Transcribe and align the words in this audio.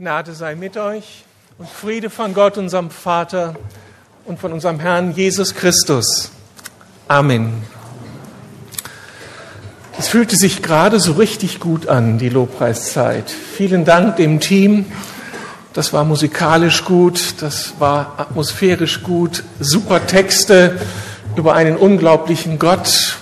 Gnade 0.00 0.32
sei 0.32 0.54
mit 0.54 0.76
euch 0.76 1.24
und 1.58 1.68
Friede 1.68 2.08
von 2.08 2.32
Gott, 2.32 2.56
unserem 2.56 2.88
Vater 2.88 3.56
und 4.26 4.38
von 4.38 4.52
unserem 4.52 4.78
Herrn 4.78 5.10
Jesus 5.10 5.56
Christus. 5.56 6.30
Amen. 7.08 7.52
Es 9.98 10.06
fühlte 10.06 10.36
sich 10.36 10.62
gerade 10.62 11.00
so 11.00 11.14
richtig 11.14 11.58
gut 11.58 11.88
an, 11.88 12.16
die 12.18 12.28
Lobpreiszeit. 12.28 13.28
Vielen 13.28 13.84
Dank 13.84 14.14
dem 14.14 14.38
Team. 14.38 14.86
Das 15.72 15.92
war 15.92 16.04
musikalisch 16.04 16.84
gut, 16.84 17.34
das 17.40 17.74
war 17.80 18.20
atmosphärisch 18.20 19.02
gut, 19.02 19.42
super 19.58 20.06
Texte 20.06 20.78
über 21.34 21.54
einen 21.54 21.76
unglaublichen 21.76 22.60
Gott. 22.60 23.16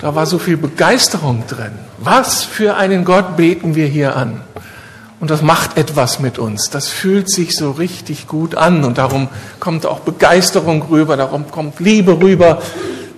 Da 0.00 0.16
war 0.16 0.26
so 0.26 0.40
viel 0.40 0.56
Begeisterung 0.56 1.44
drin. 1.46 1.78
Was 1.98 2.42
für 2.42 2.74
einen 2.74 3.04
Gott 3.04 3.36
beten 3.36 3.76
wir 3.76 3.86
hier 3.86 4.16
an? 4.16 4.40
Und 5.22 5.30
das 5.30 5.40
macht 5.40 5.78
etwas 5.78 6.18
mit 6.18 6.40
uns. 6.40 6.68
Das 6.70 6.88
fühlt 6.88 7.30
sich 7.30 7.54
so 7.54 7.70
richtig 7.70 8.26
gut 8.26 8.56
an. 8.56 8.82
Und 8.82 8.98
darum 8.98 9.28
kommt 9.60 9.86
auch 9.86 10.00
Begeisterung 10.00 10.82
rüber, 10.90 11.16
darum 11.16 11.48
kommt 11.48 11.78
Liebe 11.78 12.20
rüber 12.20 12.60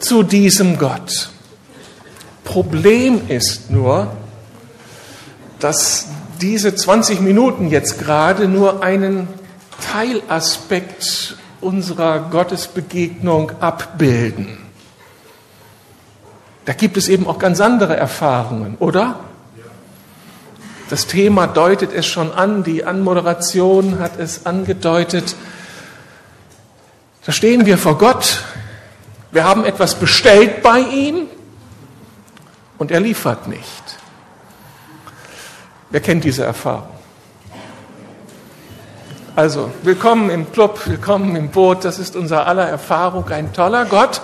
zu 0.01 0.23
diesem 0.23 0.77
Gott. 0.77 1.31
Problem 2.45 3.23
ist 3.29 3.71
nur, 3.71 4.09
dass 5.61 6.09
diese 6.43 6.75
20 6.75 7.23
Minuten 7.23 7.71
jetzt 7.71 7.99
gerade 7.99 8.49
nur 8.49 8.83
einen 8.83 9.27
Teilaspekt 9.95 11.39
unserer 11.63 12.29
Gottesbegegnung 12.29 13.53
abbilden. 13.61 14.59
Da 16.67 16.75
gibt 16.75 16.99
es 16.99 17.09
eben 17.09 17.27
auch 17.27 17.39
ganz 17.39 17.63
andere 17.63 17.97
Erfahrungen, 17.97 18.77
oder? 18.79 19.21
Das 20.91 21.07
Thema 21.07 21.47
deutet 21.47 21.93
es 21.95 22.05
schon 22.05 22.31
an, 22.31 22.63
die 22.63 22.85
Anmoderation 22.85 24.01
hat 24.01 24.19
es 24.19 24.45
angedeutet. 24.45 25.35
Da 27.25 27.33
stehen 27.33 27.65
wir 27.65 27.79
vor 27.79 27.97
Gott, 27.97 28.45
wir 29.33 29.45
haben 29.45 29.65
etwas 29.65 29.95
bestellt 29.95 30.63
bei 30.63 30.81
ihm 30.81 31.27
und 32.77 32.91
er 32.91 33.01
liefert 33.01 33.49
nicht. 33.49 33.99
Wer 35.89 36.01
kennt 36.01 36.25
diese 36.25 36.45
Erfahrung? 36.45 36.89
Also, 39.35 39.71
willkommen 39.83 40.29
im 40.29 40.53
Club, 40.53 40.81
willkommen 40.85 41.35
im 41.35 41.49
Boot, 41.49 41.85
das 41.85 41.99
ist 41.99 42.15
unser 42.15 42.47
aller 42.47 42.69
Erfahrung, 42.69 43.27
ein 43.31 43.55
toller 43.55 43.87
Gott, 43.87 44.21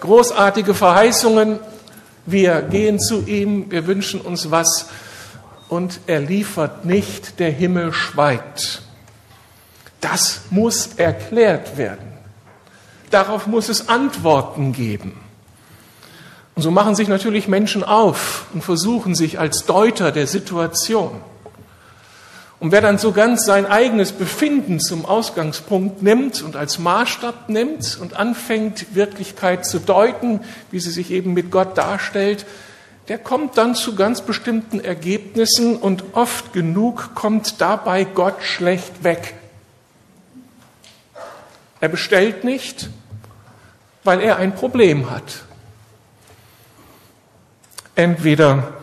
großartige 0.00 0.74
Verheißungen, 0.74 1.60
wir 2.26 2.62
gehen 2.62 2.98
zu 2.98 3.22
ihm, 3.26 3.70
wir 3.70 3.86
wünschen 3.86 4.20
uns 4.20 4.50
was 4.50 4.88
und 5.70 6.00
er 6.08 6.20
liefert 6.20 6.84
nicht, 6.84 7.38
der 7.38 7.50
Himmel 7.50 7.92
schweigt. 7.92 8.82
Das 10.00 10.42
muss 10.50 10.94
erklärt 10.96 11.76
werden. 11.76 12.12
Darauf 13.10 13.46
muss 13.46 13.68
es 13.68 13.88
Antworten 13.88 14.72
geben. 14.72 15.20
Und 16.56 16.62
so 16.62 16.72
machen 16.72 16.96
sich 16.96 17.06
natürlich 17.06 17.46
Menschen 17.46 17.84
auf 17.84 18.46
und 18.52 18.62
versuchen 18.62 19.14
sich 19.14 19.38
als 19.38 19.64
Deuter 19.64 20.10
der 20.10 20.26
Situation. 20.26 21.22
Und 22.58 22.72
wer 22.72 22.80
dann 22.80 22.98
so 22.98 23.12
ganz 23.12 23.46
sein 23.46 23.64
eigenes 23.64 24.12
Befinden 24.12 24.80
zum 24.80 25.06
Ausgangspunkt 25.06 26.02
nimmt 26.02 26.42
und 26.42 26.56
als 26.56 26.80
Maßstab 26.80 27.48
nimmt 27.48 27.96
und 28.00 28.14
anfängt, 28.14 28.94
Wirklichkeit 28.94 29.64
zu 29.64 29.78
deuten, 29.78 30.40
wie 30.70 30.80
sie 30.80 30.90
sich 30.90 31.12
eben 31.12 31.32
mit 31.32 31.50
Gott 31.50 31.78
darstellt, 31.78 32.44
der 33.10 33.18
kommt 33.18 33.58
dann 33.58 33.74
zu 33.74 33.96
ganz 33.96 34.20
bestimmten 34.22 34.78
Ergebnissen 34.78 35.74
und 35.74 36.04
oft 36.12 36.52
genug 36.52 37.16
kommt 37.16 37.60
dabei 37.60 38.04
Gott 38.04 38.40
schlecht 38.44 39.02
weg. 39.02 39.34
Er 41.80 41.88
bestellt 41.88 42.44
nicht, 42.44 42.88
weil 44.04 44.20
er 44.20 44.36
ein 44.36 44.54
Problem 44.54 45.10
hat. 45.10 45.42
Entweder 47.96 48.74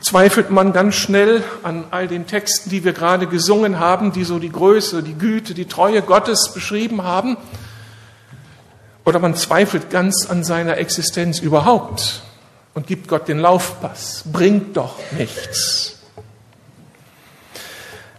zweifelt 0.00 0.48
man 0.48 0.72
ganz 0.72 0.94
schnell 0.94 1.44
an 1.62 1.84
all 1.90 2.08
den 2.08 2.26
Texten, 2.26 2.70
die 2.70 2.82
wir 2.82 2.94
gerade 2.94 3.26
gesungen 3.26 3.78
haben, 3.78 4.10
die 4.10 4.24
so 4.24 4.38
die 4.38 4.50
Größe, 4.50 5.02
die 5.02 5.18
Güte, 5.18 5.52
die 5.52 5.66
Treue 5.66 6.00
Gottes 6.00 6.50
beschrieben 6.54 7.02
haben, 7.02 7.36
oder 9.04 9.18
man 9.18 9.34
zweifelt 9.34 9.90
ganz 9.90 10.26
an 10.30 10.44
seiner 10.44 10.78
Existenz 10.78 11.40
überhaupt 11.40 12.22
und 12.76 12.86
gibt 12.86 13.08
Gott 13.08 13.26
den 13.26 13.38
Laufpass. 13.38 14.22
Bringt 14.30 14.76
doch 14.76 14.98
nichts. 15.18 15.96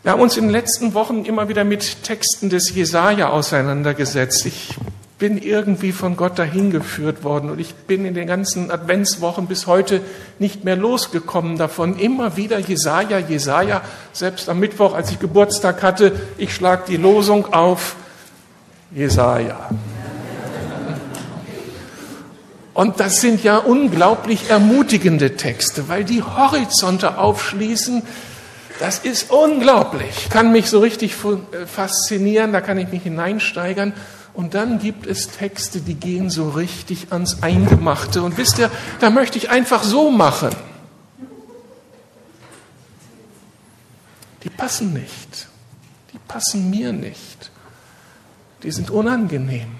Wir 0.01 0.11
haben 0.11 0.21
uns 0.21 0.35
in 0.35 0.45
den 0.45 0.51
letzten 0.51 0.95
Wochen 0.95 1.25
immer 1.25 1.47
wieder 1.47 1.63
mit 1.63 2.03
Texten 2.03 2.49
des 2.49 2.73
Jesaja 2.73 3.29
auseinandergesetzt. 3.29 4.47
Ich 4.47 4.75
bin 5.19 5.37
irgendwie 5.37 5.91
von 5.91 6.17
Gott 6.17 6.39
dahin 6.39 6.71
geführt 6.71 7.23
worden 7.23 7.51
und 7.51 7.59
ich 7.59 7.75
bin 7.75 8.03
in 8.03 8.15
den 8.15 8.25
ganzen 8.25 8.71
Adventswochen 8.71 9.45
bis 9.45 9.67
heute 9.67 10.01
nicht 10.39 10.63
mehr 10.63 10.75
losgekommen 10.75 11.57
davon. 11.57 11.99
Immer 11.99 12.35
wieder 12.35 12.57
Jesaja, 12.57 13.19
Jesaja. 13.19 13.83
Selbst 14.11 14.49
am 14.49 14.59
Mittwoch, 14.59 14.95
als 14.95 15.11
ich 15.11 15.19
Geburtstag 15.19 15.83
hatte, 15.83 16.13
ich 16.39 16.53
schlag 16.55 16.87
die 16.87 16.97
Losung 16.97 17.53
auf. 17.53 17.95
Jesaja. 18.91 19.69
Und 22.77 22.99
das 22.99 23.21
sind 23.21 23.43
ja 23.43 23.57
unglaublich 23.57 24.51
ermutigende 24.51 25.35
Texte, 25.35 25.87
weil 25.89 26.03
die 26.03 26.21
Horizonte 26.21 27.17
aufschließen. 27.17 28.03
Das 28.79 28.99
ist 28.99 29.31
unglaublich. 29.31 30.29
Kann 30.29 30.51
mich 30.51 30.69
so 30.69 30.77
richtig 30.77 31.15
äh, 31.23 31.65
faszinieren, 31.65 32.53
da 32.53 32.61
kann 32.61 32.77
ich 32.77 32.91
mich 32.91 33.01
hineinsteigern. 33.01 33.93
Und 34.35 34.53
dann 34.53 34.77
gibt 34.77 35.07
es 35.07 35.29
Texte, 35.29 35.81
die 35.81 35.95
gehen 35.95 36.29
so 36.29 36.49
richtig 36.49 37.07
ans 37.09 37.41
Eingemachte. 37.41 38.21
Und 38.21 38.37
wisst 38.37 38.59
ihr, 38.59 38.69
da 38.99 39.09
möchte 39.09 39.39
ich 39.39 39.49
einfach 39.49 39.81
so 39.81 40.11
machen. 40.11 40.51
Die 44.43 44.51
passen 44.51 44.93
nicht. 44.93 45.47
Die 46.13 46.19
passen 46.27 46.69
mir 46.69 46.93
nicht. 46.93 47.49
Die 48.61 48.69
sind 48.69 48.91
unangenehm. 48.91 49.76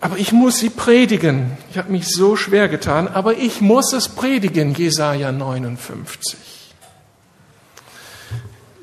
Aber 0.00 0.16
ich 0.16 0.32
muss 0.32 0.58
sie 0.58 0.70
predigen. 0.70 1.56
Ich 1.70 1.78
habe 1.78 1.90
mich 1.90 2.06
so 2.06 2.36
schwer 2.36 2.68
getan, 2.68 3.08
aber 3.08 3.36
ich 3.36 3.60
muss 3.60 3.92
es 3.92 4.08
predigen, 4.08 4.74
Jesaja 4.74 5.32
59. 5.32 6.38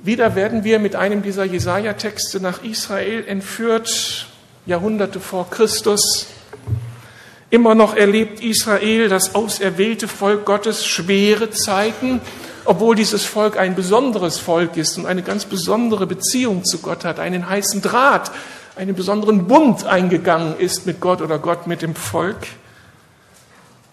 Wieder 0.04 0.36
werden 0.36 0.64
wir 0.64 0.80
mit 0.80 0.96
einem 0.96 1.24
dieser 1.24 1.46
Jesaja-Texte 1.46 2.40
nach 2.40 2.64
Israel 2.64 3.24
entführt, 3.26 4.28
Jahrhunderte 4.66 5.20
vor 5.20 5.50
Christus. 5.50 6.28
Immer 7.50 7.76
noch 7.76 7.96
erlebt 7.96 8.44
Israel, 8.44 9.08
das 9.08 9.36
auserwählte 9.36 10.08
Volk 10.08 10.46
Gottes, 10.46 10.86
schwere 10.86 11.50
Zeiten, 11.50 12.20
obwohl 12.66 12.96
dieses 12.96 13.24
Volk 13.24 13.58
ein 13.58 13.74
besonderes 13.74 14.38
Volk 14.38 14.76
ist 14.76 14.98
und 14.98 15.06
eine 15.06 15.24
ganz 15.24 15.46
besondere 15.46 16.08
Beziehung 16.08 16.66
zu 16.66 16.80
Gott 16.80 17.06
hat, 17.06 17.20
einen 17.20 17.50
heißen 17.50 17.82
Draht 17.82 18.32
einen 18.76 18.96
besonderen 18.96 19.48
Bund 19.48 19.86
eingegangen 19.86 20.58
ist 20.58 20.86
mit 20.86 21.00
Gott 21.00 21.22
oder 21.22 21.40
Gott 21.40 21.68
mit 21.68 21.82
dem 21.82 21.96
Volk. 21.96 22.48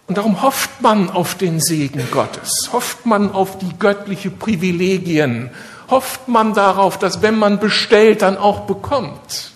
Und 0.09 0.19
darum 0.19 0.43
hofft 0.43 0.83
man 0.83 1.11
auf 1.11 1.37
den 1.37 1.61
Segen 1.61 2.03
Gottes, 2.11 2.71
hofft 2.73 3.07
man 3.07 3.33
auf 3.33 3.59
die 3.59 3.79
göttliche 3.79 4.31
Privilegien, 4.31 5.51
hofft 5.89 6.29
man 6.29 6.55
darauf, 6.55 6.99
dass 6.99 7.23
wenn 7.23 7.39
man 7.39 7.61
bestellt, 7.61 8.23
dann 8.23 8.37
auch 8.37 8.61
bekommt. 8.61 9.53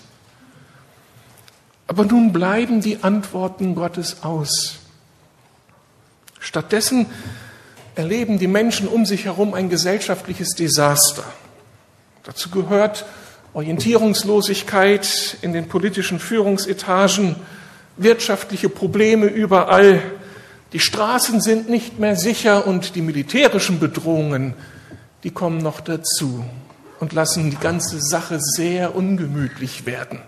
Aber 1.87 2.05
nun 2.05 2.33
bleiben 2.33 2.81
die 2.81 3.03
Antworten 3.03 3.75
Gottes 3.75 4.23
aus. 4.23 4.77
Stattdessen 6.39 7.07
erleben 7.95 8.39
die 8.39 8.47
Menschen 8.47 8.87
um 8.87 9.05
sich 9.05 9.25
herum 9.25 9.53
ein 9.53 9.69
gesellschaftliches 9.69 10.55
Desaster. 10.55 11.23
Dazu 12.23 12.49
gehört 12.49 13.05
Orientierungslosigkeit 13.57 15.37
in 15.41 15.51
den 15.51 15.67
politischen 15.67 16.19
Führungsetagen, 16.19 17.35
wirtschaftliche 17.97 18.69
Probleme 18.69 19.25
überall. 19.25 20.03
Die 20.73 20.79
Straßen 20.79 21.41
sind 21.41 21.67
nicht 21.67 21.97
mehr 21.97 22.15
sicher 22.15 22.67
und 22.67 22.93
die 22.93 23.01
militärischen 23.01 23.79
Bedrohungen, 23.79 24.53
die 25.23 25.31
kommen 25.31 25.57
noch 25.57 25.79
dazu 25.79 26.45
und 26.99 27.13
lassen 27.13 27.49
die 27.49 27.57
ganze 27.57 27.99
Sache 27.99 28.37
sehr 28.39 28.95
ungemütlich 28.95 29.87
werden. 29.87 30.19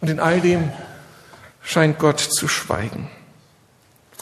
Und 0.00 0.08
in 0.08 0.20
all 0.20 0.40
dem 0.40 0.70
scheint 1.60 1.98
Gott 1.98 2.20
zu 2.20 2.48
schweigen. 2.48 3.10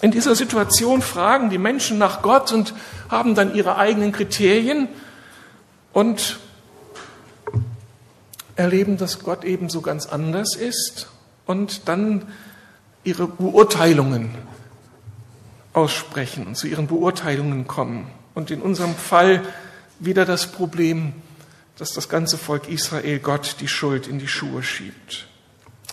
In 0.01 0.11
dieser 0.11 0.35
Situation 0.35 1.01
fragen 1.01 1.49
die 1.49 1.59
Menschen 1.59 1.97
nach 1.97 2.23
Gott 2.23 2.51
und 2.51 2.75
haben 3.09 3.37
dann 3.37 3.55
ihre 3.55 3.77
eigenen 3.77 4.11
Kriterien 4.11 4.89
und 5.93 6.41
erleben, 8.57 8.97
dass 8.97 9.21
Gott 9.21 9.45
eben 9.45 9.69
so 9.69 9.81
ganz 9.81 10.07
anders 10.07 10.57
ist 10.57 11.09
und 11.47 11.89
dann 11.89 12.27
ihre 13.05 13.27
Beurteilungen 13.27 14.31
aussprechen 15.73 16.47
und 16.47 16.57
zu 16.57 16.67
ihren 16.67 16.87
Beurteilungen 16.87 17.67
kommen. 17.67 18.07
Und 18.35 18.51
in 18.51 18.63
unserem 18.63 18.95
Fall 18.95 19.43
wieder 19.99 20.25
das 20.25 20.47
Problem, 20.47 21.13
dass 21.79 21.93
das 21.93 22.09
ganze 22.09 22.39
Volk 22.39 22.69
Israel 22.69 23.19
Gott 23.19 23.57
die 23.61 23.69
Schuld 23.69 24.07
in 24.07 24.19
die 24.19 24.29
Schuhe 24.29 24.63
schiebt. 24.63 25.27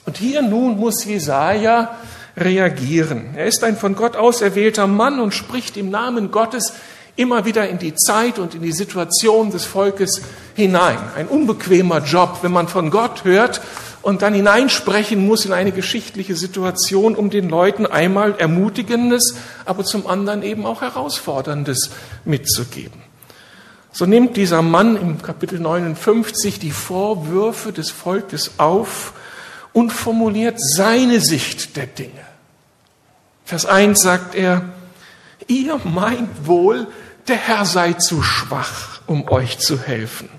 Und 0.06 0.18
hier 0.18 0.42
nun 0.42 0.78
muss 0.78 1.06
Jesaja 1.06 1.98
reagieren. 2.36 3.36
Er 3.36 3.46
ist 3.46 3.64
ein 3.64 3.78
von 3.78 3.96
Gott 3.96 4.16
auserwählter 4.16 4.88
Mann 4.88 5.20
und 5.20 5.34
spricht 5.34 5.78
im 5.78 5.90
Namen 5.90 6.32
Gottes 6.32 6.74
immer 7.20 7.44
wieder 7.44 7.68
in 7.68 7.80
die 7.80 7.96
Zeit 7.96 8.40
und 8.40 8.56
in 8.56 8.62
die 8.62 8.72
Situation 8.72 9.52
des 9.52 9.66
Volkes 9.66 10.22
hinein. 10.56 10.98
Ein 11.18 11.28
unbequemer 11.28 12.00
Job, 12.00 12.40
wenn 12.44 12.54
man 12.54 12.70
von 12.70 12.92
Gott 12.92 13.26
hört 13.26 13.60
und 14.02 14.22
dann 14.22 14.34
hineinsprechen 14.34 15.28
muss 15.28 15.44
in 15.44 15.52
eine 15.52 15.74
geschichtliche 15.74 16.36
Situation, 16.36 17.16
um 17.16 17.30
den 17.30 17.50
Leuten 17.50 17.86
einmal 17.86 18.36
Ermutigendes, 18.38 19.36
aber 19.66 19.84
zum 19.84 20.08
anderen 20.08 20.44
eben 20.44 20.66
auch 20.66 20.82
Herausforderndes 20.82 21.90
mitzugeben. 22.24 23.02
So 23.92 24.06
nimmt 24.06 24.38
dieser 24.38 24.62
Mann 24.62 24.96
im 24.96 25.22
Kapitel 25.22 25.60
59 25.60 26.58
die 26.60 26.72
Vorwürfe 26.72 27.74
des 27.74 27.90
Volkes 27.90 28.52
auf 28.58 29.12
und 29.74 29.92
formuliert 29.92 30.56
seine 30.58 31.20
Sicht 31.20 31.76
der 31.76 31.88
Dinge. 31.88 32.24
Vers 33.44 33.66
1 33.66 34.02
sagt 34.02 34.36
er, 34.36 34.70
ihr 35.48 35.82
meint 35.84 36.48
wohl, 36.48 36.88
der 37.30 37.38
Herr 37.38 37.66
sei 37.66 37.94
zu 37.94 38.22
schwach, 38.22 39.02
um 39.08 39.28
euch 39.30 39.60
zu 39.60 39.80
helfen. 39.80 40.30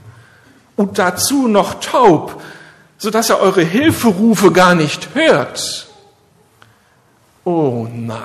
Und 0.76 0.98
dazu 0.98 1.48
noch 1.48 1.80
taub, 1.80 2.42
so 2.98 3.10
dass 3.10 3.30
er 3.30 3.40
eure 3.40 3.62
Hilferufe 3.62 4.52
gar 4.52 4.74
nicht 4.74 5.14
hört. 5.14 5.88
Oh 7.44 7.88
nein. 7.90 8.20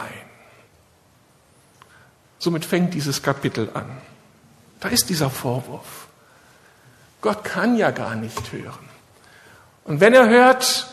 Somit 2.40 2.66
fängt 2.66 2.94
dieses 2.94 3.24
Kapitel 3.24 3.70
an. 3.74 3.86
Da 4.80 4.90
ist 4.90 5.10
dieser 5.10 5.30
Vorwurf. 5.30 6.08
Gott 7.22 7.44
kann 7.44 7.76
ja 7.78 7.92
gar 7.92 8.16
nicht 8.16 8.52
hören. 8.52 8.90
Und 9.84 10.00
wenn 10.00 10.14
er 10.14 10.28
hört, 10.28 10.88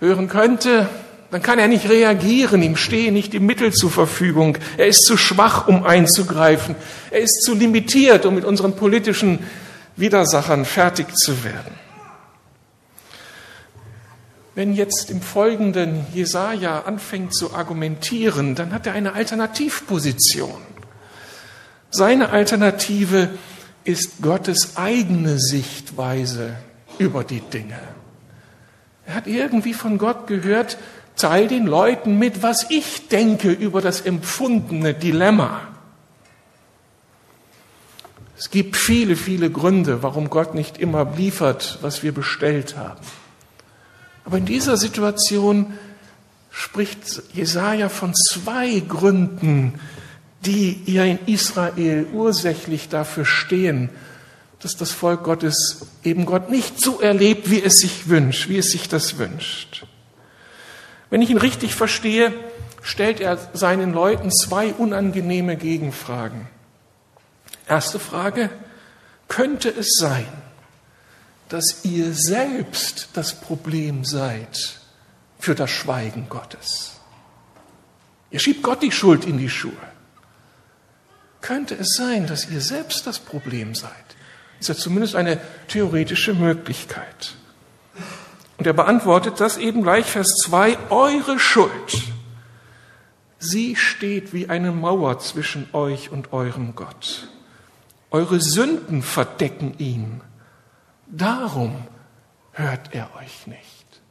hören 0.00 0.28
könnte, 0.28 0.88
dann 1.30 1.42
kann 1.42 1.58
er 1.58 1.68
nicht 1.68 1.88
reagieren, 1.88 2.62
ihm 2.62 2.76
stehen 2.76 3.14
nicht 3.14 3.32
die 3.32 3.40
Mittel 3.40 3.72
zur 3.72 3.90
Verfügung. 3.90 4.58
Er 4.76 4.88
ist 4.88 5.04
zu 5.04 5.16
schwach, 5.16 5.68
um 5.68 5.84
einzugreifen. 5.84 6.74
Er 7.10 7.20
ist 7.20 7.42
zu 7.42 7.54
limitiert, 7.54 8.26
um 8.26 8.34
mit 8.34 8.44
unseren 8.44 8.74
politischen 8.74 9.38
Widersachern 9.96 10.64
fertig 10.64 11.14
zu 11.14 11.44
werden. 11.44 11.78
Wenn 14.56 14.74
jetzt 14.74 15.10
im 15.10 15.22
Folgenden 15.22 16.04
Jesaja 16.12 16.80
anfängt 16.80 17.34
zu 17.34 17.54
argumentieren, 17.54 18.56
dann 18.56 18.72
hat 18.72 18.86
er 18.86 18.94
eine 18.94 19.12
Alternativposition. 19.12 20.60
Seine 21.90 22.30
Alternative 22.30 23.30
ist 23.84 24.20
Gottes 24.20 24.76
eigene 24.76 25.38
Sichtweise 25.38 26.56
über 26.98 27.22
die 27.22 27.40
Dinge. 27.40 27.78
Er 29.06 29.14
hat 29.14 29.26
irgendwie 29.26 29.74
von 29.74 29.98
Gott 29.98 30.26
gehört, 30.26 30.76
teil 31.16 31.48
den 31.48 31.66
Leuten 31.66 32.18
mit, 32.18 32.42
was 32.42 32.66
ich 32.70 33.08
denke 33.08 33.50
über 33.50 33.80
das 33.80 34.00
empfundene 34.00 34.94
Dilemma. 34.94 35.60
Es 38.38 38.50
gibt 38.50 38.76
viele, 38.76 39.16
viele 39.16 39.50
Gründe, 39.50 40.02
warum 40.02 40.30
Gott 40.30 40.54
nicht 40.54 40.78
immer 40.78 41.12
liefert, 41.14 41.78
was 41.82 42.02
wir 42.02 42.12
bestellt 42.12 42.76
haben. 42.76 43.04
Aber 44.24 44.38
in 44.38 44.46
dieser 44.46 44.78
Situation 44.78 45.74
spricht 46.50 47.22
Jesaja 47.34 47.88
von 47.88 48.14
zwei 48.14 48.80
Gründen, 48.80 49.78
die 50.46 50.80
ja 50.86 51.04
in 51.04 51.18
Israel 51.26 52.06
ursächlich 52.12 52.88
dafür 52.88 53.26
stehen, 53.26 53.90
dass 54.60 54.76
das 54.76 54.90
Volk 54.90 55.24
Gottes 55.24 55.86
eben 56.02 56.26
Gott 56.26 56.50
nicht 56.50 56.80
so 56.80 57.00
erlebt, 57.00 57.50
wie 57.50 57.62
es 57.62 57.80
sich 57.80 58.08
wünscht, 58.08 58.48
wie 58.48 58.58
es 58.58 58.70
sich 58.70 58.88
das 58.88 59.18
wünscht. 59.18 59.86
Wenn 61.10 61.22
ich 61.22 61.30
ihn 61.30 61.38
richtig 61.38 61.74
verstehe, 61.74 62.32
stellt 62.82 63.20
er 63.20 63.36
seinen 63.52 63.92
Leuten 63.92 64.30
zwei 64.30 64.72
unangenehme 64.72 65.56
Gegenfragen. 65.56 66.48
Erste 67.68 67.98
Frage, 67.98 68.50
könnte 69.28 69.68
es 69.68 69.96
sein, 69.96 70.26
dass 71.48 71.84
ihr 71.84 72.12
selbst 72.14 73.10
das 73.14 73.40
Problem 73.40 74.04
seid 74.04 74.80
für 75.38 75.54
das 75.54 75.70
Schweigen 75.70 76.28
Gottes? 76.28 77.00
Ihr 78.30 78.38
schiebt 78.38 78.62
Gott 78.62 78.82
die 78.82 78.92
Schuld 78.92 79.24
in 79.24 79.38
die 79.38 79.50
Schuhe. 79.50 79.72
Könnte 81.40 81.74
es 81.74 81.94
sein, 81.94 82.26
dass 82.26 82.48
ihr 82.48 82.60
selbst 82.60 83.06
das 83.06 83.18
Problem 83.18 83.74
seid? 83.74 83.90
Ist 84.60 84.68
ja 84.68 84.74
zumindest 84.74 85.16
eine 85.16 85.40
theoretische 85.68 86.34
Möglichkeit. 86.34 87.34
Und 88.60 88.66
er 88.66 88.74
beantwortet 88.74 89.40
das 89.40 89.56
eben 89.56 89.82
gleich 89.82 90.04
Vers 90.04 90.36
2, 90.44 90.90
eure 90.90 91.38
Schuld. 91.38 92.02
Sie 93.38 93.74
steht 93.74 94.34
wie 94.34 94.50
eine 94.50 94.70
Mauer 94.70 95.18
zwischen 95.18 95.66
euch 95.72 96.12
und 96.12 96.34
eurem 96.34 96.74
Gott. 96.74 97.28
Eure 98.10 98.38
Sünden 98.38 99.00
verdecken 99.00 99.72
ihn. 99.78 100.20
Darum 101.06 101.74
hört 102.52 102.94
er 102.94 103.08
euch 103.16 103.46
nicht. 103.46 104.02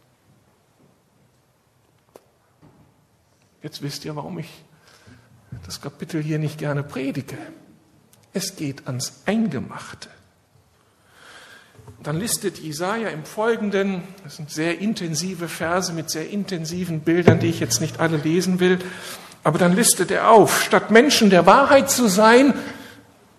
Jetzt 3.62 3.84
wisst 3.84 4.04
ihr, 4.04 4.16
warum 4.16 4.40
ich 4.40 4.50
das 5.64 5.80
Kapitel 5.80 6.24
hier 6.24 6.40
nicht 6.40 6.58
gerne 6.58 6.82
predige. 6.82 7.38
Es 8.34 8.56
geht 8.56 8.88
ans 8.88 9.22
Eingemachte. 9.28 10.10
Dann 12.04 12.18
listet 12.18 12.60
Jesaja 12.60 13.10
im 13.10 13.26
Folgenden, 13.26 14.04
das 14.24 14.38
sind 14.38 14.50
sehr 14.50 14.80
intensive 14.80 15.50
Verse 15.50 15.92
mit 15.92 16.10
sehr 16.10 16.30
intensiven 16.30 17.02
Bildern, 17.02 17.40
die 17.40 17.48
ich 17.48 17.60
jetzt 17.60 17.82
nicht 17.82 18.00
alle 18.00 18.18
lesen 18.18 18.60
will, 18.62 18.80
aber 19.44 19.58
dann 19.58 19.76
listet 19.76 20.10
er 20.12 20.30
auf, 20.30 20.64
statt 20.64 20.92
Menschen 20.92 21.30
der 21.30 21.46
Wahrheit 21.46 21.90
zu 21.90 22.08
sein, 22.08 22.54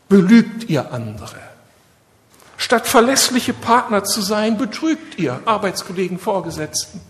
belügt 0.08 0.68
ihr 0.68 0.92
andere. 0.92 1.38
Statt 2.58 2.86
verlässliche 2.86 3.54
Partner 3.54 4.04
zu 4.04 4.20
sein, 4.20 4.58
betrügt 4.58 5.18
ihr 5.18 5.40
Arbeitskollegen, 5.46 6.18
Vorgesetzten. 6.18 7.00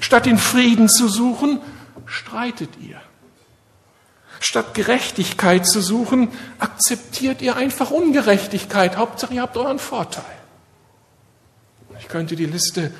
Statt 0.00 0.26
den 0.26 0.38
Frieden 0.38 0.88
zu 0.88 1.06
suchen, 1.08 1.60
streitet 2.06 2.70
ihr. 2.80 3.00
Statt 4.40 4.74
Gerechtigkeit 4.74 5.66
zu 5.66 5.80
suchen, 5.80 6.30
akzeptiert 6.58 7.42
ihr 7.42 7.56
einfach 7.56 7.90
Ungerechtigkeit. 7.90 8.96
Hauptsache, 8.96 9.34
ihr 9.34 9.42
habt 9.42 9.56
euren 9.56 9.78
Vorteil. 9.78 10.37
Ich 12.00 12.08
könnte 12.08 12.36
die 12.36 12.46
Liste 12.46 12.92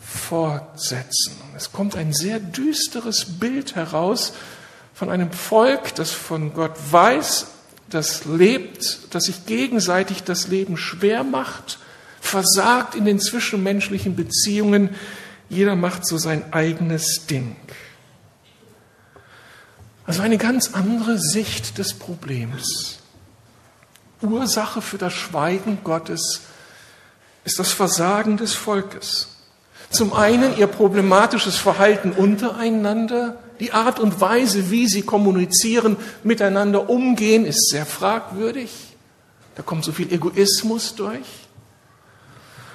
fortsetzen. 0.00 1.36
Es 1.56 1.72
kommt 1.72 1.96
ein 1.96 2.12
sehr 2.12 2.40
düsteres 2.40 3.38
Bild 3.38 3.74
heraus 3.74 4.32
von 4.94 5.10
einem 5.10 5.32
Volk, 5.32 5.94
das 5.94 6.10
von 6.10 6.54
Gott 6.54 6.76
weiß, 6.90 7.46
das 7.90 8.24
lebt, 8.24 9.14
das 9.14 9.24
sich 9.24 9.46
gegenseitig 9.46 10.24
das 10.24 10.48
Leben 10.48 10.76
schwer 10.76 11.24
macht, 11.24 11.78
versagt 12.20 12.94
in 12.94 13.04
den 13.04 13.20
zwischenmenschlichen 13.20 14.16
Beziehungen. 14.16 14.90
Jeder 15.48 15.76
macht 15.76 16.06
so 16.06 16.18
sein 16.18 16.52
eigenes 16.52 17.26
Ding. 17.26 17.56
Also 20.06 20.22
eine 20.22 20.38
ganz 20.38 20.74
andere 20.74 21.18
Sicht 21.18 21.78
des 21.78 21.94
Problems. 21.94 22.98
Ursache 24.20 24.82
für 24.82 24.98
das 24.98 25.12
Schweigen 25.12 25.78
Gottes 25.84 26.40
ist 27.48 27.58
das 27.58 27.72
Versagen 27.72 28.36
des 28.36 28.52
Volkes. 28.52 29.28
Zum 29.88 30.12
einen 30.12 30.58
ihr 30.58 30.66
problematisches 30.66 31.56
Verhalten 31.56 32.12
untereinander, 32.12 33.38
die 33.58 33.72
Art 33.72 34.00
und 34.00 34.20
Weise, 34.20 34.70
wie 34.70 34.86
sie 34.86 35.00
kommunizieren, 35.00 35.96
miteinander 36.22 36.90
umgehen, 36.90 37.46
ist 37.46 37.70
sehr 37.70 37.86
fragwürdig. 37.86 38.70
Da 39.54 39.62
kommt 39.62 39.82
so 39.82 39.92
viel 39.92 40.12
Egoismus 40.12 40.94
durch. 40.94 41.26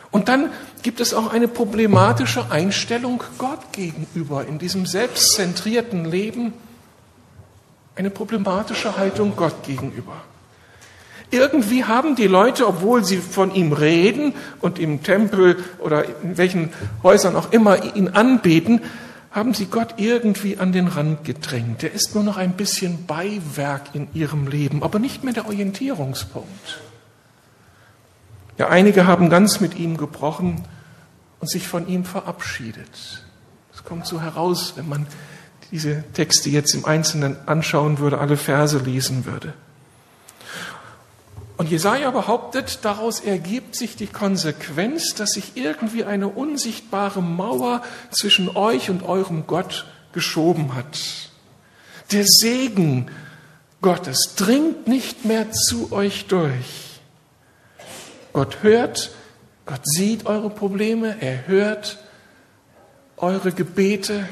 Und 0.09 0.27
dann 0.27 0.51
gibt 0.81 1.01
es 1.01 1.13
auch 1.13 1.31
eine 1.31 1.47
problematische 1.47 2.49
Einstellung 2.49 3.23
Gott 3.37 3.73
gegenüber 3.73 4.47
in 4.47 4.57
diesem 4.57 4.87
selbstzentrierten 4.87 6.05
Leben 6.05 6.51
eine 7.95 8.09
problematische 8.09 8.97
Haltung 8.97 9.35
Gott 9.35 9.61
gegenüber. 9.61 10.23
Irgendwie 11.33 11.83
haben 11.83 12.15
die 12.15 12.27
Leute, 12.27 12.67
obwohl 12.67 13.03
sie 13.03 13.17
von 13.17 13.55
ihm 13.55 13.73
reden 13.73 14.35
und 14.61 14.77
im 14.77 15.01
Tempel 15.01 15.57
oder 15.79 16.05
in 16.21 16.37
welchen 16.37 16.69
Häusern 17.01 17.35
auch 17.35 17.51
immer 17.51 17.95
ihn 17.95 18.09
anbeten, 18.09 18.81
haben 19.31 19.55
sie 19.55 19.65
Gott 19.65 19.95
irgendwie 19.97 20.59
an 20.59 20.73
den 20.73 20.87
Rand 20.87 21.23
gedrängt. 21.23 21.81
Er 21.81 21.91
ist 21.91 22.13
nur 22.13 22.23
noch 22.23 22.37
ein 22.37 22.53
bisschen 22.53 23.07
Beiwerk 23.07 23.95
in 23.95 24.09
ihrem 24.13 24.45
Leben, 24.45 24.83
aber 24.83 24.99
nicht 24.99 25.23
mehr 25.23 25.33
der 25.33 25.47
Orientierungspunkt. 25.47 26.81
Ja, 28.59 28.69
einige 28.69 29.07
haben 29.07 29.31
ganz 29.31 29.59
mit 29.59 29.75
ihm 29.75 29.97
gebrochen 29.97 30.63
und 31.39 31.49
sich 31.49 31.67
von 31.67 31.87
ihm 31.87 32.05
verabschiedet. 32.05 33.23
Es 33.73 33.83
kommt 33.83 34.05
so 34.05 34.21
heraus, 34.21 34.73
wenn 34.75 34.87
man 34.87 35.07
diese 35.71 36.03
Texte 36.13 36.51
jetzt 36.51 36.75
im 36.75 36.85
Einzelnen 36.85 37.37
anschauen 37.47 37.97
würde, 37.97 38.19
alle 38.19 38.37
Verse 38.37 38.77
lesen 38.77 39.25
würde. 39.25 39.55
Und 41.63 41.69
Jesaja 41.69 42.11
behauptet, 42.11 42.79
daraus 42.81 43.21
ergibt 43.21 43.77
sich 43.77 43.95
die 43.95 44.07
Konsequenz, 44.07 45.15
dass 45.15 45.31
sich 45.31 45.55
irgendwie 45.55 46.03
eine 46.03 46.27
unsichtbare 46.27 47.23
Mauer 47.23 47.81
zwischen 48.11 48.49
euch 48.49 48.89
und 48.89 49.01
eurem 49.03 49.47
Gott 49.47 49.85
geschoben 50.11 50.75
hat. 50.75 50.99
Der 52.11 52.25
Segen 52.27 53.09
Gottes 53.81 54.35
dringt 54.35 54.89
nicht 54.89 55.23
mehr 55.23 55.53
zu 55.53 55.93
euch 55.93 56.25
durch. 56.25 56.99
Gott 58.33 58.57
hört, 58.61 59.11
Gott 59.65 59.85
sieht 59.85 60.25
eure 60.25 60.49
Probleme, 60.49 61.15
er 61.21 61.47
hört 61.47 61.97
eure 63.15 63.53
Gebete, 63.53 64.27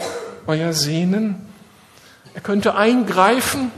euer 0.47 0.73
Sehnen. 0.73 1.47
Er 2.33 2.41
könnte 2.41 2.75
eingreifen, 2.75 3.71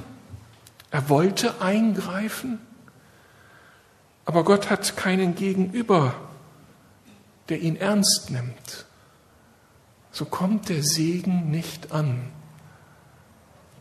er 0.90 1.08
wollte 1.08 1.62
eingreifen, 1.62 2.58
aber 4.26 4.44
Gott 4.44 4.70
hat 4.70 4.96
keinen 4.96 5.36
Gegenüber, 5.36 6.16
der 7.50 7.60
ihn 7.60 7.76
ernst 7.76 8.30
nimmt. 8.30 8.86
So 10.12 10.26
kommt 10.26 10.70
der 10.70 10.84
Segen 10.84 11.50
nicht 11.52 11.92
an. 11.92 12.30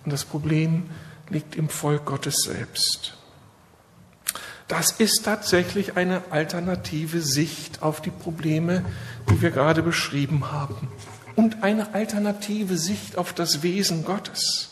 Und 0.05 0.13
das 0.13 0.25
Problem 0.25 0.91
liegt 1.29 1.55
im 1.55 1.69
Volk 1.69 2.07
Gottes 2.07 2.43
selbst. 2.45 3.17
Das 4.69 4.93
ist 4.93 5.25
tatsächlich 5.25 5.97
eine 5.97 6.23
alternative 6.31 7.21
Sicht 7.21 7.83
auf 7.83 8.01
die 8.01 8.11
Probleme, 8.11 8.85
die 9.29 9.43
wir 9.43 9.51
gerade 9.51 9.83
beschrieben 9.83 10.51
haben. 10.51 10.89
Und 11.37 11.63
eine 11.63 11.95
alternative 11.95 12.79
Sicht 12.79 13.19
auf 13.19 13.35
das 13.35 13.63
Wesen 13.63 14.05
Gottes. 14.05 14.71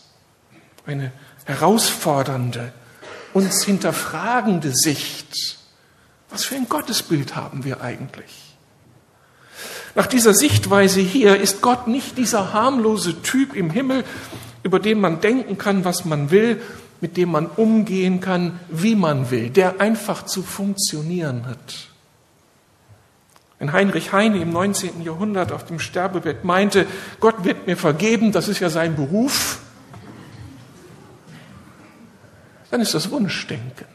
Eine 0.86 1.12
herausfordernde, 1.44 2.72
uns 3.34 3.64
hinterfragende 3.64 4.72
Sicht. 4.74 5.59
Was 6.30 6.44
für 6.44 6.54
ein 6.54 6.68
Gottesbild 6.68 7.36
haben 7.36 7.64
wir 7.64 7.80
eigentlich? 7.80 8.56
Nach 9.94 10.06
dieser 10.06 10.34
Sichtweise 10.34 11.00
hier 11.00 11.40
ist 11.40 11.60
Gott 11.60 11.88
nicht 11.88 12.16
dieser 12.16 12.52
harmlose 12.52 13.22
Typ 13.22 13.56
im 13.56 13.70
Himmel, 13.70 14.04
über 14.62 14.78
den 14.78 15.00
man 15.00 15.20
denken 15.20 15.58
kann, 15.58 15.84
was 15.84 16.04
man 16.04 16.30
will, 16.30 16.60
mit 17.00 17.16
dem 17.16 17.30
man 17.30 17.46
umgehen 17.46 18.20
kann, 18.20 18.60
wie 18.68 18.94
man 18.94 19.30
will, 19.30 19.50
der 19.50 19.80
einfach 19.80 20.24
zu 20.26 20.42
funktionieren 20.42 21.46
hat. 21.46 21.88
Wenn 23.58 23.72
Heinrich 23.72 24.12
Heine 24.12 24.40
im 24.40 24.52
19. 24.52 25.02
Jahrhundert 25.02 25.52
auf 25.52 25.66
dem 25.66 25.80
Sterbebett 25.80 26.44
meinte, 26.44 26.86
Gott 27.18 27.44
wird 27.44 27.66
mir 27.66 27.76
vergeben, 27.76 28.32
das 28.32 28.48
ist 28.48 28.60
ja 28.60 28.70
sein 28.70 28.96
Beruf, 28.96 29.58
dann 32.70 32.80
ist 32.80 32.94
das 32.94 33.10
Wunschdenken. 33.10 33.86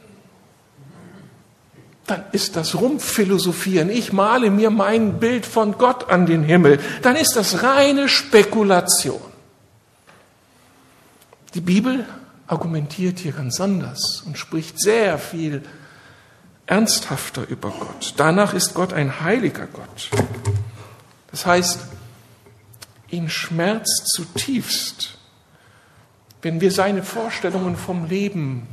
Dann 2.07 2.23
ist 2.31 2.55
das 2.55 2.75
Rumpfphilosophieren. 2.75 3.89
Ich 3.89 4.13
male 4.13 4.51
mir 4.51 4.69
mein 4.69 5.19
Bild 5.19 5.45
von 5.45 5.77
Gott 5.77 6.09
an 6.09 6.27
den 6.27 6.43
Himmel. 6.43 6.79
Dann 7.01 7.15
ist 7.15 7.35
das 7.35 7.63
reine 7.63 8.09
Spekulation. 8.09 9.21
Die 11.55 11.61
Bibel 11.61 12.05
argumentiert 12.47 13.19
hier 13.19 13.31
ganz 13.31 13.59
anders 13.59 14.21
und 14.25 14.37
spricht 14.37 14.79
sehr 14.79 15.17
viel 15.17 15.63
ernsthafter 16.67 17.47
über 17.47 17.69
Gott. 17.71 18.13
Danach 18.17 18.53
ist 18.53 18.75
Gott 18.75 18.93
ein 18.93 19.21
heiliger 19.21 19.65
Gott. 19.65 20.09
Das 21.31 21.45
heißt, 21.45 21.79
ihn 23.09 23.29
schmerzt 23.29 24.09
zutiefst, 24.09 25.17
wenn 26.43 26.61
wir 26.61 26.71
seine 26.71 27.01
Vorstellungen 27.01 27.75
vom 27.75 28.05
Leben 28.05 28.67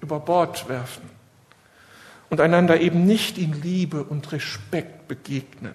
über 0.00 0.18
Bord 0.18 0.68
werfen 0.68 1.09
und 2.30 2.40
einander 2.40 2.80
eben 2.80 3.04
nicht 3.04 3.36
in 3.36 3.60
Liebe 3.60 4.04
und 4.04 4.32
Respekt 4.32 5.08
begegnen, 5.08 5.74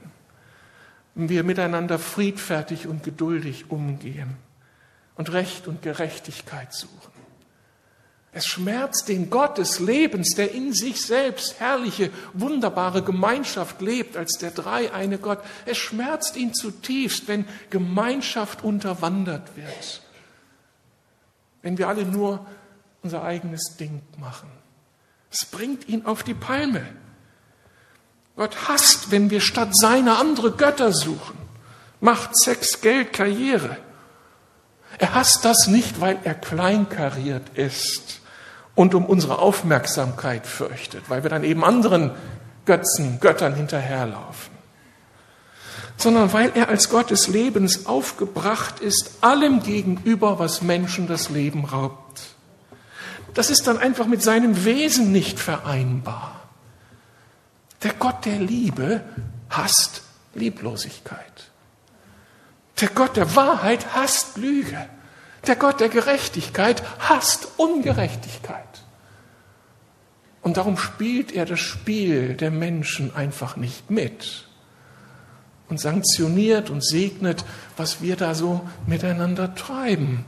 wenn 1.14 1.30
wir 1.30 1.44
miteinander 1.44 2.00
friedfertig 2.00 2.88
und 2.88 3.04
geduldig 3.04 3.70
umgehen 3.70 4.38
und 5.16 5.32
Recht 5.32 5.68
und 5.68 5.82
Gerechtigkeit 5.82 6.74
suchen. 6.74 7.14
Es 8.32 8.46
schmerzt 8.46 9.08
den 9.08 9.30
Gott 9.30 9.58
des 9.58 9.80
Lebens, 9.80 10.36
der 10.36 10.54
in 10.54 10.74
sich 10.74 11.02
selbst 11.02 11.60
herrliche, 11.62 12.12
wunderbare 12.34 13.02
Gemeinschaft 13.02 13.82
lebt 13.82 14.18
als 14.18 14.38
der 14.38 14.52
dreieine 14.52 15.20
Gott. 15.20 15.40
Es 15.66 15.78
schmerzt 15.78 16.36
ihn 16.36 16.54
zutiefst, 16.54 17.30
wenn 17.30 17.46
Gemeinschaft 17.70 18.62
unterwandert 18.62 19.56
wird. 19.56 20.02
Wenn 21.62 21.78
wir 21.78 21.88
alle 21.88 22.06
nur 22.06 22.46
unser 23.04 23.24
eigenes 23.24 23.78
Ding 23.78 24.02
machen. 24.20 24.50
Es 25.36 25.44
bringt 25.44 25.90
ihn 25.90 26.06
auf 26.06 26.24
die 26.24 26.34
Palme. 26.34 26.82
Gott 28.38 28.70
hasst, 28.70 29.12
wenn 29.12 29.30
wir 29.30 29.42
statt 29.42 29.76
seiner 29.76 30.18
andere 30.18 30.52
Götter 30.52 30.94
suchen. 30.94 31.38
Macht, 32.00 32.38
Sex, 32.38 32.80
Geld, 32.80 33.12
Karriere. 33.12 33.76
Er 34.98 35.14
hasst 35.14 35.44
das 35.44 35.68
nicht, 35.68 36.00
weil 36.00 36.20
er 36.24 36.36
kleinkariert 36.36 37.50
ist 37.58 38.22
und 38.76 38.96
um 38.96 39.06
unsere 39.06 39.40
Aufmerksamkeit 39.40 40.48
fürchtet, 40.48 41.10
weil 41.10 41.24
wir 41.24 41.30
dann 41.30 41.44
eben 41.44 41.66
anderen 41.66 42.12
Götzen, 42.64 43.20
Göttern 43.20 43.56
hinterherlaufen, 43.56 44.54
sondern 45.98 46.32
weil 46.32 46.54
er 46.56 46.70
als 46.70 46.90
Gott 46.90 47.10
des 47.10 47.28
Lebens 47.28 47.88
aufgebracht 47.88 48.80
ist, 48.80 49.18
allem 49.20 49.64
gegenüber, 49.64 50.40
was 50.40 50.62
Menschen 50.62 51.08
das 51.08 51.30
Leben 51.30 51.66
raubt. 51.66 52.35
Das 53.36 53.50
ist 53.50 53.68
dann 53.68 53.78
einfach 53.78 54.08
mit 54.08 54.24
seinem 54.24 54.66
Wesen 54.66 55.12
nicht 55.12 55.40
vereinbar. 55.40 56.42
Der 57.84 57.94
Gott 57.94 58.26
der 58.26 58.40
Liebe 58.40 59.02
hasst 59.50 60.02
Lieblosigkeit. 60.34 61.52
Der 62.82 62.88
Gott 62.90 63.18
der 63.18 63.36
Wahrheit 63.36 63.94
hasst 63.94 64.38
Lüge. 64.38 64.90
Der 65.46 65.58
Gott 65.58 65.80
der 65.80 65.90
Gerechtigkeit 65.90 66.82
hasst 66.98 67.50
Ungerechtigkeit. 67.58 68.64
Und 70.42 70.58
darum 70.58 70.78
spielt 70.78 71.32
er 71.34 71.46
das 71.46 71.60
Spiel 71.60 72.36
der 72.36 72.52
Menschen 72.52 73.16
einfach 73.16 73.58
nicht 73.58 73.92
mit 73.92 74.48
und 75.68 75.80
sanktioniert 75.80 76.70
und 76.70 76.86
segnet, 76.86 77.44
was 77.76 78.02
wir 78.02 78.16
da 78.16 78.34
so 78.34 78.62
miteinander 78.86 79.56
treiben, 79.56 80.24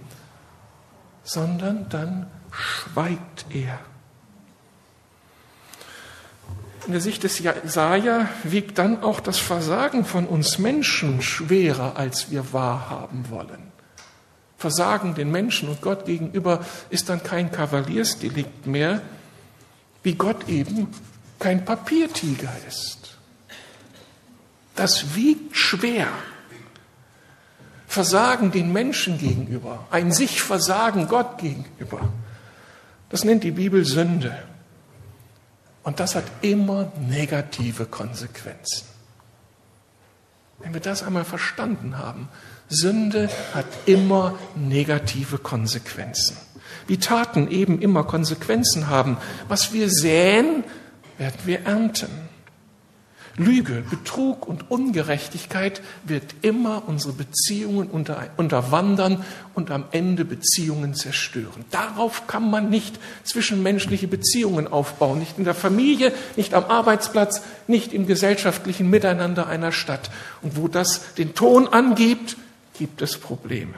sondern 1.23 1.87
dann 1.89 2.27
schweigt 2.57 3.45
er. 3.49 3.79
In 6.85 6.93
der 6.93 7.01
Sicht 7.01 7.23
des 7.23 7.39
Jesaja 7.39 8.29
wiegt 8.43 8.77
dann 8.77 9.03
auch 9.03 9.19
das 9.19 9.37
Versagen 9.37 10.05
von 10.05 10.25
uns 10.25 10.57
Menschen 10.57 11.21
schwerer, 11.21 11.97
als 11.97 12.31
wir 12.31 12.53
wahrhaben 12.53 13.29
wollen. 13.29 13.71
Versagen 14.57 15.13
den 15.13 15.29
Menschen 15.29 15.69
und 15.69 15.81
Gott 15.81 16.05
gegenüber 16.05 16.65
ist 16.89 17.09
dann 17.09 17.21
kein 17.21 17.51
Kavaliersdelikt 17.51 18.65
mehr, 18.65 19.01
wie 20.01 20.15
Gott 20.15 20.47
eben 20.47 20.87
kein 21.39 21.65
Papiertiger 21.65 22.53
ist. 22.67 23.17
Das 24.75 25.15
wiegt 25.15 25.57
schwer. 25.57 26.07
Versagen 27.87 28.51
den 28.51 28.71
Menschen 28.71 29.17
gegenüber, 29.17 29.85
ein 29.91 30.11
sich 30.11 30.41
Versagen 30.41 31.07
Gott 31.07 31.37
gegenüber. 31.37 31.99
Das 33.09 33.23
nennt 33.23 33.43
die 33.43 33.51
Bibel 33.51 33.85
Sünde. 33.85 34.37
Und 35.83 35.99
das 35.99 36.15
hat 36.15 36.25
immer 36.41 36.91
negative 36.99 37.85
Konsequenzen. 37.85 38.85
Wenn 40.59 40.73
wir 40.73 40.81
das 40.81 41.03
einmal 41.03 41.23
verstanden 41.23 41.97
haben, 41.97 42.27
Sünde 42.67 43.29
hat 43.53 43.65
immer 43.85 44.37
negative 44.55 45.37
Konsequenzen. 45.37 46.35
Wie 46.87 46.97
Taten 46.97 47.49
eben 47.49 47.81
immer 47.81 48.03
Konsequenzen 48.03 48.87
haben. 48.87 49.17
Was 49.47 49.71
wir 49.71 49.89
säen, 49.89 50.63
werden 51.17 51.39
wir 51.45 51.65
ernten. 51.65 52.26
Lüge, 53.39 53.83
Betrug 53.87 54.47
und 54.47 54.71
Ungerechtigkeit 54.71 55.83
wird 56.03 56.23
immer 56.41 56.83
unsere 56.87 57.13
Beziehungen 57.13 57.87
unter, 57.87 58.29
unterwandern 58.35 59.23
und 59.53 59.69
am 59.69 59.85
Ende 59.91 60.25
Beziehungen 60.25 60.95
zerstören. 60.95 61.63
Darauf 61.69 62.25
kann 62.25 62.49
man 62.49 62.71
nicht 62.71 62.99
zwischenmenschliche 63.23 64.07
Beziehungen 64.07 64.67
aufbauen, 64.67 65.19
nicht 65.19 65.37
in 65.37 65.43
der 65.43 65.53
Familie, 65.53 66.13
nicht 66.35 66.55
am 66.55 66.65
Arbeitsplatz, 66.65 67.43
nicht 67.67 67.93
im 67.93 68.07
gesellschaftlichen 68.07 68.89
Miteinander 68.89 69.45
einer 69.45 69.71
Stadt. 69.71 70.09
Und 70.41 70.57
wo 70.57 70.67
das 70.67 71.13
den 71.13 71.35
Ton 71.35 71.67
angibt, 71.67 72.37
gibt 72.79 73.03
es 73.03 73.19
Probleme. 73.19 73.75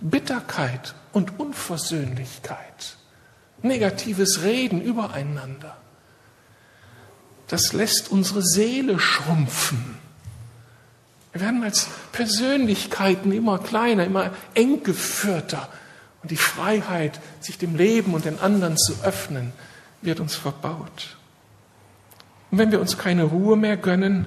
Bitterkeit 0.00 0.94
und 1.12 1.38
Unversöhnlichkeit, 1.38 2.96
negatives 3.60 4.42
Reden 4.42 4.80
übereinander, 4.80 5.76
das 7.48 7.72
lässt 7.72 8.10
unsere 8.10 8.42
Seele 8.42 8.98
schrumpfen. 8.98 9.96
Wir 11.32 11.42
werden 11.42 11.62
als 11.62 11.88
Persönlichkeiten 12.12 13.30
immer 13.30 13.58
kleiner, 13.58 14.04
immer 14.04 14.30
eng 14.54 14.82
geführter. 14.82 15.68
Und 16.22 16.30
die 16.30 16.36
Freiheit, 16.36 17.20
sich 17.40 17.58
dem 17.58 17.76
Leben 17.76 18.14
und 18.14 18.24
den 18.24 18.40
anderen 18.40 18.76
zu 18.76 18.94
öffnen, 19.04 19.52
wird 20.02 20.18
uns 20.18 20.34
verbaut. 20.34 21.16
Und 22.50 22.58
wenn 22.58 22.72
wir 22.72 22.80
uns 22.80 22.96
keine 22.96 23.24
Ruhe 23.24 23.56
mehr 23.56 23.76
gönnen, 23.76 24.26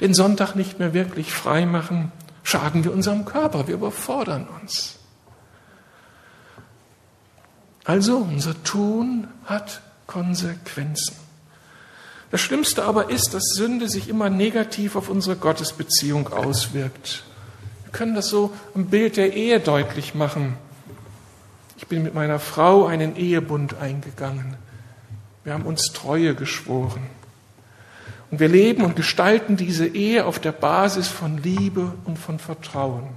den 0.00 0.14
Sonntag 0.14 0.54
nicht 0.54 0.78
mehr 0.78 0.94
wirklich 0.94 1.32
frei 1.32 1.66
machen, 1.66 2.12
schaden 2.42 2.84
wir 2.84 2.92
unserem 2.92 3.24
Körper, 3.24 3.66
wir 3.66 3.74
überfordern 3.74 4.48
uns. 4.62 4.98
Also 7.84 8.18
unser 8.18 8.62
Tun 8.64 9.28
hat 9.44 9.80
Konsequenzen. 10.06 11.25
Das 12.36 12.42
Schlimmste 12.42 12.84
aber 12.84 13.08
ist, 13.08 13.32
dass 13.32 13.54
Sünde 13.54 13.88
sich 13.88 14.10
immer 14.10 14.28
negativ 14.28 14.94
auf 14.94 15.08
unsere 15.08 15.36
Gottesbeziehung 15.36 16.30
auswirkt. 16.34 17.24
Wir 17.84 17.92
können 17.92 18.14
das 18.14 18.28
so 18.28 18.52
im 18.74 18.88
Bild 18.88 19.16
der 19.16 19.32
Ehe 19.32 19.58
deutlich 19.58 20.14
machen. 20.14 20.58
Ich 21.78 21.86
bin 21.86 22.02
mit 22.02 22.12
meiner 22.12 22.38
Frau 22.38 22.84
einen 22.84 23.16
Ehebund 23.16 23.78
eingegangen. 23.80 24.58
Wir 25.44 25.54
haben 25.54 25.64
uns 25.64 25.94
Treue 25.94 26.34
geschworen. 26.34 27.06
Und 28.30 28.38
wir 28.38 28.48
leben 28.48 28.84
und 28.84 28.96
gestalten 28.96 29.56
diese 29.56 29.86
Ehe 29.86 30.26
auf 30.26 30.38
der 30.38 30.52
Basis 30.52 31.08
von 31.08 31.38
Liebe 31.38 31.94
und 32.04 32.18
von 32.18 32.38
Vertrauen. 32.38 33.08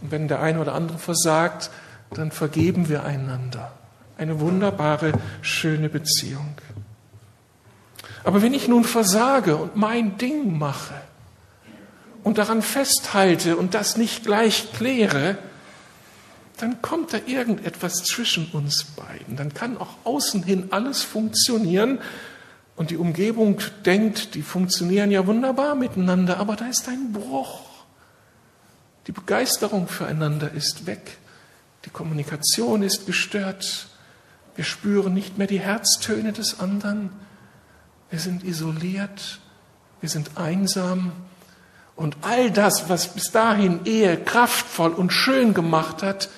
Und 0.00 0.10
wenn 0.10 0.28
der 0.28 0.40
eine 0.40 0.62
oder 0.62 0.72
andere 0.72 0.96
versagt, 0.96 1.68
dann 2.08 2.30
vergeben 2.30 2.88
wir 2.88 3.04
einander. 3.04 3.70
Eine 4.16 4.40
wunderbare, 4.40 5.12
schöne 5.42 5.90
Beziehung. 5.90 6.54
Aber 8.26 8.42
wenn 8.42 8.54
ich 8.54 8.66
nun 8.66 8.82
versage 8.82 9.56
und 9.56 9.76
mein 9.76 10.18
Ding 10.18 10.58
mache 10.58 11.00
und 12.24 12.38
daran 12.38 12.60
festhalte 12.60 13.56
und 13.56 13.72
das 13.72 13.96
nicht 13.96 14.24
gleich 14.24 14.72
kläre, 14.72 15.38
dann 16.56 16.82
kommt 16.82 17.12
da 17.12 17.18
irgendetwas 17.24 18.02
zwischen 18.02 18.50
uns 18.50 18.82
beiden. 18.82 19.36
Dann 19.36 19.54
kann 19.54 19.78
auch 19.78 19.94
außen 20.02 20.42
hin 20.42 20.66
alles 20.70 21.02
funktionieren 21.02 22.00
und 22.74 22.90
die 22.90 22.96
Umgebung 22.96 23.60
denkt, 23.84 24.34
die 24.34 24.42
funktionieren 24.42 25.12
ja 25.12 25.24
wunderbar 25.28 25.76
miteinander, 25.76 26.38
aber 26.38 26.56
da 26.56 26.66
ist 26.66 26.88
ein 26.88 27.12
Bruch. 27.12 27.60
Die 29.06 29.12
Begeisterung 29.12 29.86
füreinander 29.86 30.50
ist 30.50 30.86
weg. 30.86 31.18
Die 31.84 31.90
Kommunikation 31.90 32.82
ist 32.82 33.06
gestört. 33.06 33.86
Wir 34.56 34.64
spüren 34.64 35.14
nicht 35.14 35.38
mehr 35.38 35.46
die 35.46 35.60
Herztöne 35.60 36.32
des 36.32 36.58
anderen. 36.58 37.10
Wir 38.10 38.18
sind 38.18 38.44
isoliert. 38.44 39.40
Wir 40.00 40.08
sind 40.08 40.30
einsam. 40.36 41.12
Und 41.96 42.16
all 42.20 42.50
das, 42.50 42.88
was 42.88 43.08
bis 43.08 43.32
dahin 43.32 43.80
Ehe 43.84 44.16
kraftvoll 44.18 44.92
und 44.92 45.10
schön 45.10 45.54
gemacht 45.54 46.02
hat, 46.02 46.28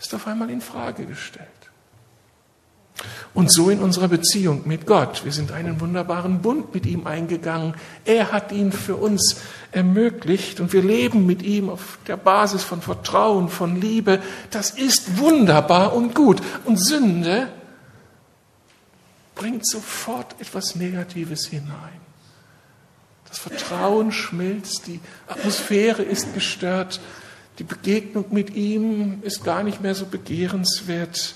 ist 0.00 0.14
auf 0.14 0.26
einmal 0.26 0.50
in 0.50 0.60
Frage 0.60 1.06
gestellt. 1.06 1.48
Und 3.32 3.50
so 3.50 3.70
in 3.70 3.80
unserer 3.80 4.08
Beziehung 4.08 4.62
mit 4.64 4.86
Gott. 4.86 5.24
Wir 5.24 5.32
sind 5.32 5.50
einen 5.50 5.80
wunderbaren 5.80 6.40
Bund 6.42 6.72
mit 6.74 6.86
ihm 6.86 7.06
eingegangen. 7.06 7.74
Er 8.04 8.30
hat 8.30 8.52
ihn 8.52 8.70
für 8.70 8.96
uns 8.96 9.40
ermöglicht 9.72 10.60
und 10.60 10.72
wir 10.72 10.82
leben 10.82 11.26
mit 11.26 11.42
ihm 11.42 11.68
auf 11.68 11.98
der 12.06 12.16
Basis 12.16 12.62
von 12.62 12.80
Vertrauen, 12.80 13.48
von 13.48 13.80
Liebe. 13.80 14.20
Das 14.50 14.70
ist 14.70 15.18
wunderbar 15.18 15.94
und 15.94 16.14
gut. 16.14 16.40
Und 16.64 16.76
Sünde 16.76 17.48
bringt 19.34 19.66
sofort 19.66 20.40
etwas 20.40 20.74
Negatives 20.74 21.46
hinein. 21.46 22.00
Das 23.28 23.38
Vertrauen 23.38 24.12
schmilzt, 24.12 24.86
die 24.86 25.00
Atmosphäre 25.26 26.02
ist 26.02 26.34
gestört, 26.34 27.00
die 27.58 27.64
Begegnung 27.64 28.26
mit 28.30 28.54
ihm 28.54 29.22
ist 29.22 29.44
gar 29.44 29.62
nicht 29.62 29.80
mehr 29.80 29.94
so 29.94 30.06
begehrenswert. 30.06 31.34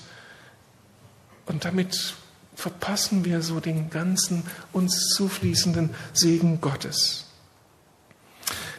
Und 1.45 1.65
damit 1.65 2.13
verpassen 2.55 3.25
wir 3.25 3.41
so 3.41 3.59
den 3.59 3.89
ganzen 3.89 4.43
uns 4.73 5.09
zufließenden 5.09 5.95
Segen 6.13 6.61
Gottes. 6.61 7.25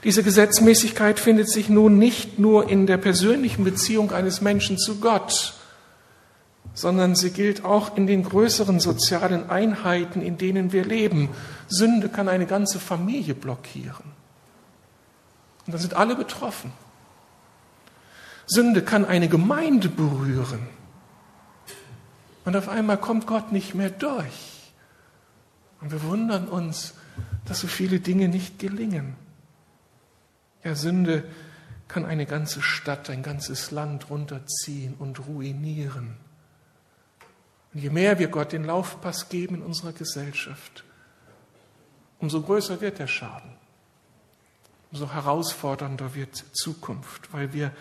Diese 0.05 0.23
Gesetzmäßigkeit 0.23 1.21
findet 1.21 1.51
sich 1.51 1.69
nun 1.69 1.99
nicht 1.99 2.39
nur 2.39 2.71
in 2.71 2.87
der 2.87 2.97
persönlichen 2.97 3.65
Beziehung 3.65 4.13
eines 4.13 4.41
Menschen 4.41 4.79
zu 4.79 4.99
Gott, 4.99 5.55
sondern 6.75 7.15
sie 7.15 7.31
gilt 7.31 7.65
auch 7.65 7.97
in 7.97 8.07
den 8.07 8.23
größeren 8.23 8.81
sozialen 8.81 9.51
Einheiten, 9.51 10.23
in 10.23 10.39
denen 10.39 10.73
wir 10.73 10.85
leben. 10.85 11.29
Sünde 11.69 12.09
kann 12.09 12.29
eine 12.29 12.47
ganze 12.47 12.79
Familie 12.79 13.35
blockieren. 13.35 14.21
Und 15.67 15.75
da 15.75 15.79
sind 15.79 15.95
alle 15.95 16.17
betroffen. 16.17 16.73
Sünde 18.47 18.83
kann 18.83 19.05
eine 19.05 19.29
Gemeinde 19.29 19.89
berühren. 19.89 20.67
Und 22.45 22.57
auf 22.57 22.69
einmal 22.69 22.97
kommt 22.97 23.27
Gott 23.27 23.53
nicht 23.53 23.75
mehr 23.75 23.91
durch. 23.91 24.73
Und 25.81 25.93
wir 25.93 26.03
wundern 26.03 26.49
uns, 26.49 26.95
dass 27.45 27.61
so 27.61 27.67
viele 27.67 28.01
Dinge 28.01 28.29
nicht 28.29 28.59
gelingen. 28.59 29.15
Ja, 30.65 30.75
Sünde 30.75 31.25
kann 31.89 32.05
eine 32.05 32.27
ganze 32.27 32.63
Stadt, 32.63 33.11
ein 33.11 33.23
ganzes 33.23 33.71
Land 33.71 34.11
runterziehen 34.11 34.95
und 34.99 35.27
ruinieren. 35.27 36.17
Und 37.73 37.81
je 37.81 37.91
mehr 37.91 38.19
wir 38.19 38.29
Gott 38.29 38.53
den 38.53 38.65
Laufpass 38.65 39.29
geben 39.29 39.57
in 39.57 39.63
unserer 39.63 39.93
Gesellschaft, 39.93 40.85
umso 42.19 42.43
größer 42.43 42.81
wird 42.81 42.99
der 42.99 43.07
Schaden, 43.07 43.53
umso 44.91 45.13
herausfordernder 45.13 46.15
wird 46.15 46.45
Zukunft, 46.53 47.33
weil 47.33 47.53
wir 47.53 47.73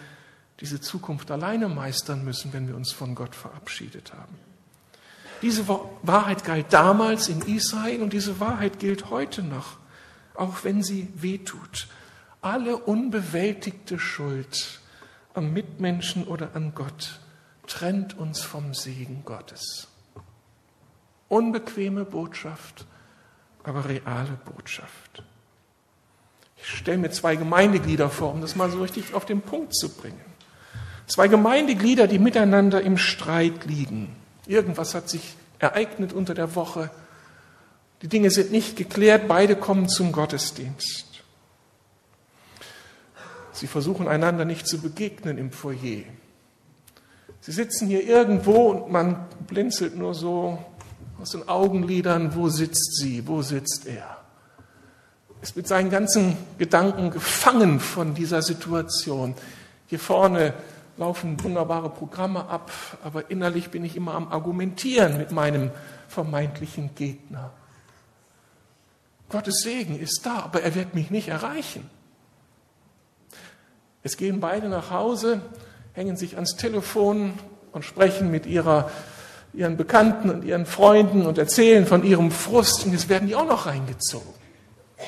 diese 0.60 0.82
Zukunft 0.82 1.32
alleine 1.32 1.69
meistern 1.69 2.23
müssen, 2.23 2.54
wenn 2.54 2.67
wir 2.67 2.75
uns 2.75 2.91
von 2.91 3.15
Gott 3.15 3.36
verabschiedet 3.36 4.13
haben. 4.13 4.38
Diese 5.41 5.67
Wahrheit 5.67 6.43
galt 6.43 6.73
damals 6.73 7.30
in 7.30 7.41
Israel 7.41 8.02
und 8.02 8.12
diese 8.12 8.39
Wahrheit 8.41 8.80
gilt 8.80 9.10
heute 9.10 9.41
noch, 9.41 9.78
auch 10.36 10.63
wenn 10.63 10.84
sie 10.84 11.08
wehtut. 11.15 11.88
Alle 12.41 12.78
unbewältigte 12.78 13.99
Schuld 13.99 14.80
am 15.34 15.54
Mitmenschen 15.54 16.25
oder 16.25 16.56
an 16.56 16.75
Gott 16.75 17.19
trennt 17.69 18.17
uns 18.17 18.41
vom 18.41 18.73
Segen 18.73 19.21
Gottes. 19.23 19.88
Unbequeme 21.29 22.03
Botschaft, 22.03 22.86
aber 23.63 23.88
reale 23.88 24.38
Botschaft. 24.45 25.23
Ich 26.58 26.67
stelle 26.67 26.97
mir 26.97 27.12
zwei 27.12 27.36
Gemeindeglieder 27.36 28.10
vor, 28.10 28.34
um 28.34 28.41
das 28.41 28.55
mal 28.55 28.69
so 28.69 28.82
richtig 28.82 29.13
auf 29.13 29.25
den 29.25 29.41
Punkt 29.41 29.75
zu 29.75 29.89
bringen. 29.89 30.19
Zwei 31.08 31.27
Gemeindeglieder, 31.27 32.08
die 32.08 32.19
miteinander 32.19 32.82
im 32.82 32.97
Streit 32.97 33.65
liegen. 33.65 34.15
Irgendwas 34.45 34.95
hat 34.95 35.10
sich 35.10 35.36
ereignet 35.60 36.12
unter 36.12 36.34
der 36.34 36.55
Woche. 36.55 36.89
Die 38.01 38.08
Dinge 38.08 38.32
sind 38.32 38.51
nicht 38.51 38.75
geklärt, 38.75 39.27
beide 39.27 39.55
kommen 39.55 39.88
zum 39.88 40.12
Gottesdienst. 40.12 41.23
Sie 43.51 43.67
versuchen 43.67 44.08
einander 44.08 44.45
nicht 44.45 44.67
zu 44.67 44.79
begegnen 44.82 45.38
im 45.38 45.51
Foyer. 45.51 46.03
Sie 47.41 47.52
sitzen 47.52 47.88
hier 47.88 48.06
irgendwo 48.06 48.69
und 48.69 48.91
man 48.91 49.25
blinzelt 49.47 49.97
nur 49.97 50.13
so 50.13 50.60
aus 51.21 51.32
den 51.32 51.47
Augenlidern, 51.47 52.36
wo 52.36 52.49
sitzt 52.49 52.97
sie, 52.97 53.28
wo 53.28 53.41
sitzt 53.41 53.88
er. 53.88 54.17
Ist 55.41 55.56
mit 55.56 55.67
seinen 55.67 55.89
ganzen 55.89 56.38
Gedanken 56.58 57.12
gefangen 57.12 57.80
von 57.80 58.13
dieser 58.13 58.41
Situation. 58.41 59.36
Hier 59.88 59.99
vorne 59.99 60.54
laufen 60.97 61.41
wunderbare 61.41 61.89
Programme 61.89 62.45
ab, 62.49 62.71
aber 63.04 63.32
innerlich 63.32 63.69
bin 63.69 63.86
ich 63.86 63.95
immer 63.95 64.15
am 64.15 64.28
Argumentieren 64.28 65.17
mit 65.17 65.32
meinem 65.32 65.71
vermeintlichen 66.10 66.93
Gegner. 66.95 67.52
Gottes 69.30 69.62
Segen 69.62 69.97
ist 69.97 70.25
da, 70.25 70.39
aber 70.39 70.62
er 70.62 70.75
wird 70.75 70.95
mich 70.95 71.10
nicht 71.10 71.30
erreichen. 71.30 71.89
Es 74.04 74.17
gehen 74.17 74.39
beide 74.41 74.67
nach 74.67 74.91
Hause, 74.91 75.41
hängen 76.00 76.16
sich 76.16 76.36
ans 76.36 76.56
Telefon 76.56 77.34
und 77.74 77.84
sprechen 77.84 78.32
mit 78.32 78.46
ihrer, 78.46 78.90
ihren 79.52 79.76
Bekannten 79.76 80.30
und 80.30 80.46
ihren 80.46 80.66
Freunden 80.66 81.26
und 81.26 81.38
erzählen 81.38 81.86
von 81.86 82.06
ihrem 82.06 82.32
Frust 82.32 82.86
und 82.86 82.94
jetzt 82.94 83.10
werden 83.10 83.28
die 83.28 83.36
auch 83.36 83.46
noch 83.46 83.66
reingezogen. 83.66 84.34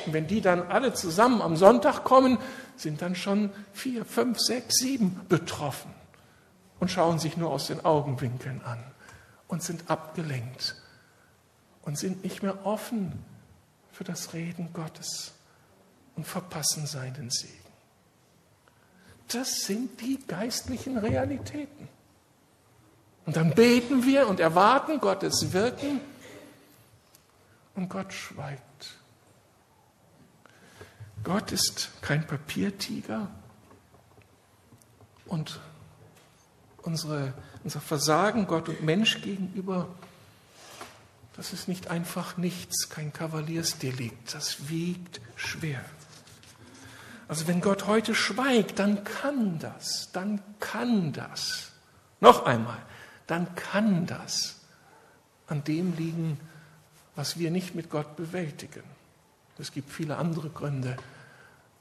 Und 0.06 0.12
wenn 0.12 0.28
die 0.28 0.42
dann 0.42 0.64
alle 0.64 0.94
zusammen 0.94 1.42
am 1.42 1.56
Sonntag 1.56 2.04
kommen, 2.04 2.40
sind 2.76 3.02
dann 3.02 3.16
schon 3.16 3.52
vier, 3.72 4.04
fünf, 4.04 4.38
sechs, 4.42 4.80
sieben 4.80 5.22
betroffen 5.30 5.92
und 6.82 6.92
schauen 6.92 7.20
sich 7.20 7.38
nur 7.38 7.52
aus 7.52 7.68
den 7.68 7.86
Augenwinkeln 7.86 8.60
an 8.66 8.84
und 9.48 9.64
sind 9.64 9.90
abgelenkt 9.90 10.76
und 11.84 11.98
sind 11.98 12.22
nicht 12.22 12.44
mehr 12.44 12.66
offen 12.66 13.14
für 13.94 14.04
das 14.04 14.34
Reden 14.34 14.74
Gottes 14.74 15.32
und 16.18 16.28
verpassen 16.28 16.86
seinen 16.86 17.30
Segen. 17.30 17.61
Das 19.34 19.66
sind 19.66 20.02
die 20.02 20.20
geistlichen 20.28 20.98
Realitäten. 20.98 21.88
Und 23.26 23.36
dann 23.36 23.54
beten 23.54 24.04
wir 24.06 24.28
und 24.28 24.40
erwarten 24.40 25.00
Gottes 25.00 25.54
Wirken 25.54 26.02
und 27.76 27.90
Gott 27.90 28.12
schweigt. 28.14 28.98
Gott 31.24 31.52
ist 31.52 31.92
kein 32.02 32.26
Papiertiger 32.26 33.30
und 35.28 35.60
unsere, 36.82 37.34
unser 37.64 37.80
Versagen 37.80 38.48
Gott 38.48 38.70
und 38.70 38.82
Mensch 38.82 39.22
gegenüber, 39.22 39.88
das 41.36 41.54
ist 41.54 41.68
nicht 41.68 41.90
einfach 41.90 42.38
nichts, 42.38 42.90
kein 42.90 43.14
Kavaliersdelikt, 43.14 44.34
das 44.34 44.68
wiegt 44.68 45.22
schwer. 45.36 45.86
Also 47.32 47.48
wenn 47.48 47.62
Gott 47.62 47.88
heute 47.88 48.14
schweigt, 48.14 48.78
dann 48.78 49.06
kann 49.06 49.58
das, 49.58 50.10
dann 50.12 50.42
kann 50.60 51.14
das. 51.14 51.72
Noch 52.20 52.46
einmal, 52.46 52.78
dann 53.26 53.56
kann 53.56 54.06
das 54.06 54.58
an 55.48 55.64
dem 55.64 55.96
liegen, 55.96 56.38
was 57.16 57.40
wir 57.40 57.50
nicht 57.50 57.74
mit 57.74 57.90
Gott 57.90 58.18
bewältigen. 58.18 58.84
Es 59.58 59.72
gibt 59.72 59.90
viele 59.90 60.18
andere 60.18 60.50
Gründe, 60.50 60.98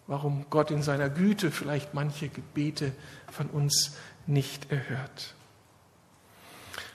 warum 0.06 0.46
Gott 0.50 0.70
in 0.70 0.84
seiner 0.84 1.08
Güte 1.08 1.50
vielleicht 1.50 1.94
manche 1.94 2.28
Gebete 2.28 2.92
von 3.28 3.48
uns 3.48 3.96
nicht 4.28 4.70
erhört. 4.70 5.34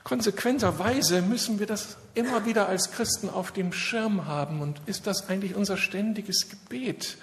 Konsequenterweise 0.05 1.21
müssen 1.21 1.59
wir 1.59 1.67
das 1.67 1.97
immer 2.13 2.45
wieder 2.45 2.69
als 2.69 2.91
Christen 2.91 3.29
auf 3.29 3.51
dem 3.51 3.73
Schirm 3.73 4.27
haben 4.27 4.61
und 4.61 4.79
ist 4.85 5.07
das 5.07 5.27
eigentlich 5.27 5.55
unser 5.55 5.75
ständiges 5.75 6.47
Gebet 6.49 7.17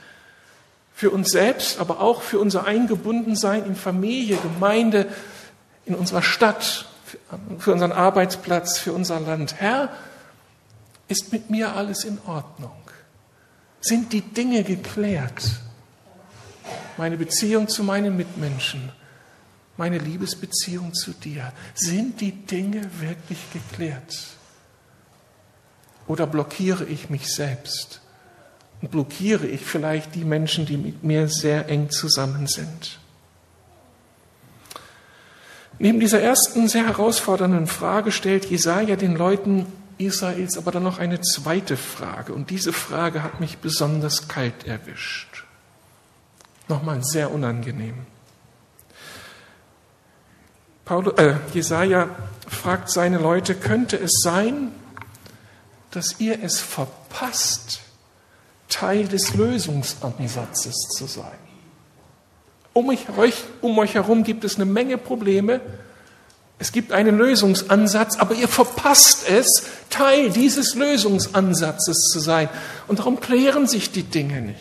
für 0.94 1.10
uns 1.10 1.30
selbst, 1.30 1.80
aber 1.80 2.00
auch 2.00 2.22
für 2.22 2.38
unser 2.38 2.64
Eingebundensein 2.64 3.64
in 3.64 3.76
Familie, 3.76 4.36
Gemeinde, 4.36 5.08
in 5.84 5.94
unserer 5.94 6.22
Stadt, 6.22 6.86
für 7.58 7.72
unseren 7.72 7.92
Arbeitsplatz, 7.92 8.78
für 8.78 8.92
unser 8.92 9.20
Land. 9.20 9.54
Herr, 9.58 9.90
ist 11.08 11.32
mit 11.32 11.50
mir 11.50 11.74
alles 11.74 12.04
in 12.04 12.18
Ordnung? 12.26 12.72
Sind 13.80 14.12
die 14.12 14.20
Dinge 14.20 14.62
geklärt? 14.64 15.42
Meine 16.96 17.16
Beziehung 17.16 17.68
zu 17.68 17.82
meinen 17.82 18.16
Mitmenschen, 18.16 18.92
meine 19.76 19.98
Liebesbeziehung 19.98 20.94
zu 20.94 21.12
dir, 21.12 21.52
sind 21.74 22.20
die 22.20 22.32
Dinge 22.32 22.88
wirklich 23.00 23.38
geklärt? 23.52 24.16
Oder 26.06 26.26
blockiere 26.26 26.84
ich 26.84 27.10
mich 27.10 27.34
selbst? 27.34 28.01
Und 28.82 28.90
blockiere 28.90 29.46
ich 29.46 29.62
vielleicht 29.62 30.14
die 30.14 30.24
Menschen, 30.24 30.66
die 30.66 30.76
mit 30.76 31.02
mir 31.04 31.28
sehr 31.28 31.68
eng 31.68 31.90
zusammen 31.90 32.46
sind? 32.46 32.98
Neben 35.78 36.00
dieser 36.00 36.20
ersten 36.20 36.68
sehr 36.68 36.86
herausfordernden 36.86 37.66
Frage 37.66 38.12
stellt 38.12 38.44
Jesaja 38.44 38.96
den 38.96 39.16
Leuten 39.16 39.66
Israels 39.98 40.56
aber 40.58 40.70
dann 40.70 40.82
noch 40.82 40.98
eine 40.98 41.20
zweite 41.20 41.76
Frage. 41.76 42.32
Und 42.32 42.50
diese 42.50 42.72
Frage 42.72 43.22
hat 43.22 43.40
mich 43.40 43.58
besonders 43.58 44.28
kalt 44.28 44.66
erwischt. 44.66 45.44
Nochmal 46.68 47.02
sehr 47.04 47.32
unangenehm. 47.32 47.94
Paulus, 50.84 51.14
äh, 51.18 51.36
Jesaja 51.52 52.08
fragt 52.48 52.90
seine 52.90 53.18
Leute: 53.18 53.54
Könnte 53.54 53.96
es 53.96 54.20
sein, 54.22 54.72
dass 55.90 56.18
ihr 56.18 56.42
es 56.42 56.60
verpasst, 56.60 57.80
Teil 58.72 59.06
des 59.06 59.34
Lösungsansatzes 59.34 60.74
zu 60.96 61.06
sein? 61.06 61.38
Um 62.72 62.88
euch, 62.88 63.06
um 63.60 63.78
euch 63.78 63.94
herum 63.94 64.24
gibt 64.24 64.44
es 64.44 64.56
eine 64.56 64.64
Menge 64.64 64.96
Probleme. 64.98 65.60
Es 66.58 66.72
gibt 66.72 66.92
einen 66.92 67.18
Lösungsansatz, 67.18 68.16
aber 68.16 68.34
ihr 68.34 68.48
verpasst 68.48 69.28
es, 69.28 69.64
Teil 69.90 70.30
dieses 70.30 70.74
Lösungsansatzes 70.74 72.10
zu 72.10 72.20
sein. 72.20 72.48
Und 72.88 73.00
darum 73.00 73.20
klären 73.20 73.66
sich 73.66 73.92
die 73.92 74.04
Dinge 74.04 74.40
nicht. 74.40 74.60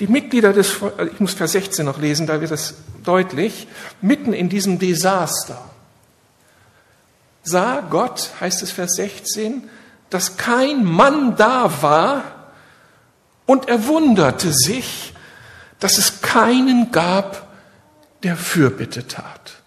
Die 0.00 0.06
Mitglieder 0.06 0.52
des, 0.52 0.76
ich 1.12 1.20
muss 1.20 1.32
Vers 1.32 1.52
16 1.52 1.84
noch 1.84 1.98
lesen, 1.98 2.26
da 2.26 2.40
wird 2.40 2.52
es 2.52 2.74
deutlich, 3.02 3.66
mitten 4.00 4.32
in 4.32 4.48
diesem 4.48 4.78
Desaster 4.78 5.68
sah 7.48 7.80
Gott, 7.80 8.30
heißt 8.40 8.62
es 8.62 8.70
Vers 8.70 8.94
16, 8.96 9.68
dass 10.10 10.36
kein 10.36 10.84
Mann 10.84 11.36
da 11.36 11.82
war 11.82 12.24
und 13.46 13.68
er 13.68 13.86
wunderte 13.86 14.52
sich, 14.52 15.12
dass 15.80 15.98
es 15.98 16.20
keinen 16.20 16.90
gab, 16.90 17.48
der 18.22 18.36
Fürbitte 18.36 19.06
tat. 19.06 19.62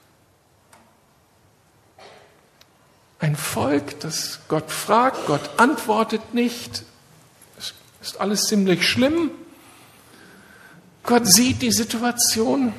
Ein 3.20 3.36
Volk, 3.36 4.00
das 4.00 4.40
Gott 4.48 4.72
fragt, 4.72 5.28
Gott 5.28 5.52
antwortet 5.58 6.34
nicht, 6.34 6.84
es 7.58 7.74
ist 8.02 8.20
alles 8.20 8.46
ziemlich 8.46 8.88
schlimm. 8.88 9.32
Gott 11.04 11.28
sieht 11.28 11.62
die 11.62 11.72
Situation 11.72 12.74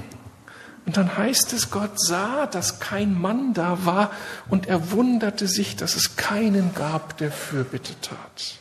und 0.84 0.96
dann 0.96 1.16
heißt 1.16 1.52
es, 1.52 1.70
Gott 1.70 2.00
sah, 2.00 2.46
dass 2.46 2.80
kein 2.80 3.18
Mann 3.20 3.54
da 3.54 3.84
war 3.84 4.10
und 4.48 4.66
er 4.66 4.90
wunderte 4.90 5.46
sich, 5.46 5.76
dass 5.76 5.94
es 5.94 6.16
keinen 6.16 6.74
gab, 6.74 7.16
der 7.18 7.30
Fürbitte 7.30 7.94
tat. 8.00 8.58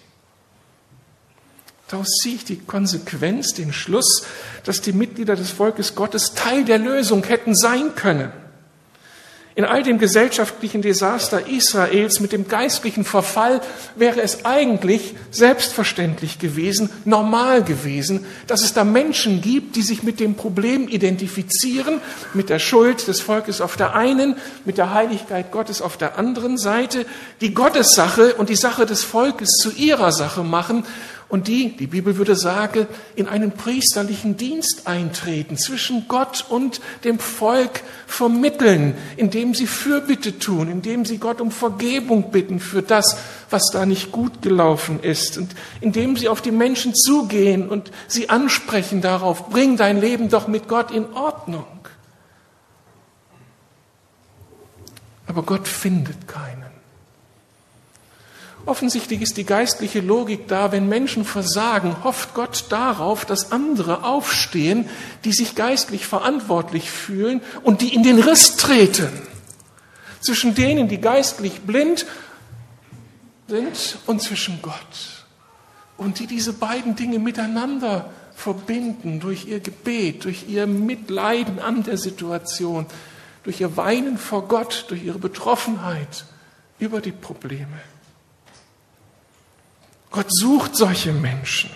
Daraus 1.88 2.08
ziehe 2.22 2.36
ich 2.36 2.46
die 2.46 2.60
Konsequenz, 2.60 3.54
den 3.54 3.74
Schluss, 3.74 4.24
dass 4.64 4.82
die 4.82 4.94
Mitglieder 4.94 5.36
des 5.36 5.52
Volkes 5.52 5.96
Gottes 5.96 6.34
Teil 6.34 6.64
der 6.64 6.78
Lösung 6.78 7.24
hätten 7.24 7.54
sein 7.56 7.96
können. 7.96 8.32
In 9.54 9.66
all 9.66 9.84
dem 9.84 9.98
gesellschaftlichen 9.98 10.82
Desaster 10.82 11.48
Israels 11.48 12.22
mit 12.22 12.32
dem 12.32 12.48
geistlichen 12.48 13.04
Verfall 13.04 13.60
wäre 13.98 14.22
es 14.22 14.46
eigentlich 14.46 15.14
selbstverständlich 15.30 16.40
gewesen, 16.40 16.90
normal 17.04 17.62
gewesen, 17.62 18.26
dass 18.48 18.64
es 18.64 18.74
da 18.74 18.86
Menschen 18.86 19.42
gibt, 19.42 19.76
die 19.76 19.82
sich 19.82 20.04
mit 20.04 20.22
dem 20.22 20.36
Problem 20.36 20.88
identifizieren, 20.88 22.00
mit 22.34 22.50
der 22.50 22.60
Schuld 22.60 23.10
des 23.10 23.20
Volkes 23.20 23.60
auf 23.60 23.76
der 23.76 23.94
einen, 23.94 24.38
mit 24.64 24.78
der 24.78 24.94
Heiligkeit 24.94 25.52
Gottes 25.52 25.82
auf 25.82 25.98
der 25.98 26.18
anderen 26.18 26.58
Seite, 26.58 27.06
die 27.42 27.54
Gottessache 27.54 28.36
und 28.36 28.48
die 28.48 28.56
Sache 28.56 28.86
des 28.86 29.04
Volkes 29.04 29.58
zu 29.58 29.72
ihrer 29.72 30.14
Sache 30.14 30.44
machen 30.44 30.86
und 31.32 31.48
die, 31.48 31.78
die 31.78 31.88
Bibel 31.88 32.18
würde 32.18 32.36
sagen, 32.36 32.88
in 33.16 33.30
einen 33.30 33.54
priesterlichen 33.54 34.36
Dienst 34.36 34.86
eintreten, 34.86 35.56
zwischen 35.56 36.10
Gott 36.10 36.46
und 36.50 36.82
dem 37.06 37.20
Volk 37.20 37.84
vermitteln, 38.06 38.96
indem 39.16 39.56
sie 39.56 39.66
Fürbitte 39.66 40.40
tun, 40.40 40.70
indem 40.70 41.06
sie 41.06 41.20
Gott 41.20 41.40
um 41.40 41.50
Vergebung 41.50 42.32
bitten 42.32 42.60
für 42.60 42.82
das, 42.82 43.18
was 43.50 43.68
da 43.72 43.86
nicht 43.86 44.12
gut 44.12 44.42
gelaufen 44.42 45.00
ist 45.02 45.38
und 45.38 45.56
indem 45.80 46.18
sie 46.18 46.28
auf 46.28 46.42
die 46.42 46.52
Menschen 46.52 46.94
zugehen 46.94 47.70
und 47.70 47.92
sie 48.10 48.30
ansprechen 48.30 49.00
darauf, 49.00 49.50
bring 49.50 49.78
dein 49.78 50.02
Leben 50.02 50.28
doch 50.28 50.50
mit 50.50 50.68
Gott 50.68 50.92
in 50.92 51.14
Ordnung. 51.14 51.66
Aber 55.28 55.44
Gott 55.44 55.70
findet 55.70 56.28
keinen. 56.28 56.71
Offensichtlich 58.66 59.22
ist 59.22 59.38
die 59.38 59.44
geistliche 59.44 60.02
Logik 60.02 60.48
da, 60.48 60.72
wenn 60.72 60.88
Menschen 60.88 61.26
versagen, 61.26 62.04
hofft 62.04 62.34
Gott 62.36 62.66
darauf, 62.70 63.26
dass 63.26 63.52
andere 63.52 64.04
aufstehen, 64.04 64.88
die 65.26 65.34
sich 65.34 65.56
geistlich 65.56 66.06
verantwortlich 66.06 66.92
fühlen 66.92 67.42
und 67.64 67.82
die 67.82 67.94
in 67.94 68.04
den 68.04 68.20
Riss 68.20 68.58
treten. 68.58 69.10
Zwischen 70.20 70.54
denen, 70.54 70.88
die 70.88 71.02
geistlich 71.02 71.62
blind 71.62 72.06
sind 73.48 73.98
und 74.06 74.22
zwischen 74.22 74.62
Gott. 74.62 75.26
Und 75.98 76.20
die 76.20 76.28
diese 76.28 76.54
beiden 76.54 76.96
Dinge 76.96 77.18
miteinander 77.18 78.12
verbinden 78.36 79.20
durch 79.20 79.48
ihr 79.48 79.60
Gebet, 79.60 80.24
durch 80.24 80.48
ihr 80.48 80.68
Mitleiden 80.68 81.60
an 81.60 81.84
der 81.84 81.98
Situation, 81.98 82.86
durch 83.44 83.60
ihr 83.60 83.76
Weinen 83.76 84.18
vor 84.18 84.48
Gott, 84.48 84.86
durch 84.90 85.04
ihre 85.04 85.20
Betroffenheit 85.20 86.26
über 86.80 87.02
die 87.02 87.12
Probleme. 87.12 87.91
Gott 90.12 90.28
sucht 90.30 90.76
solche 90.76 91.14
Menschen. 91.14 91.70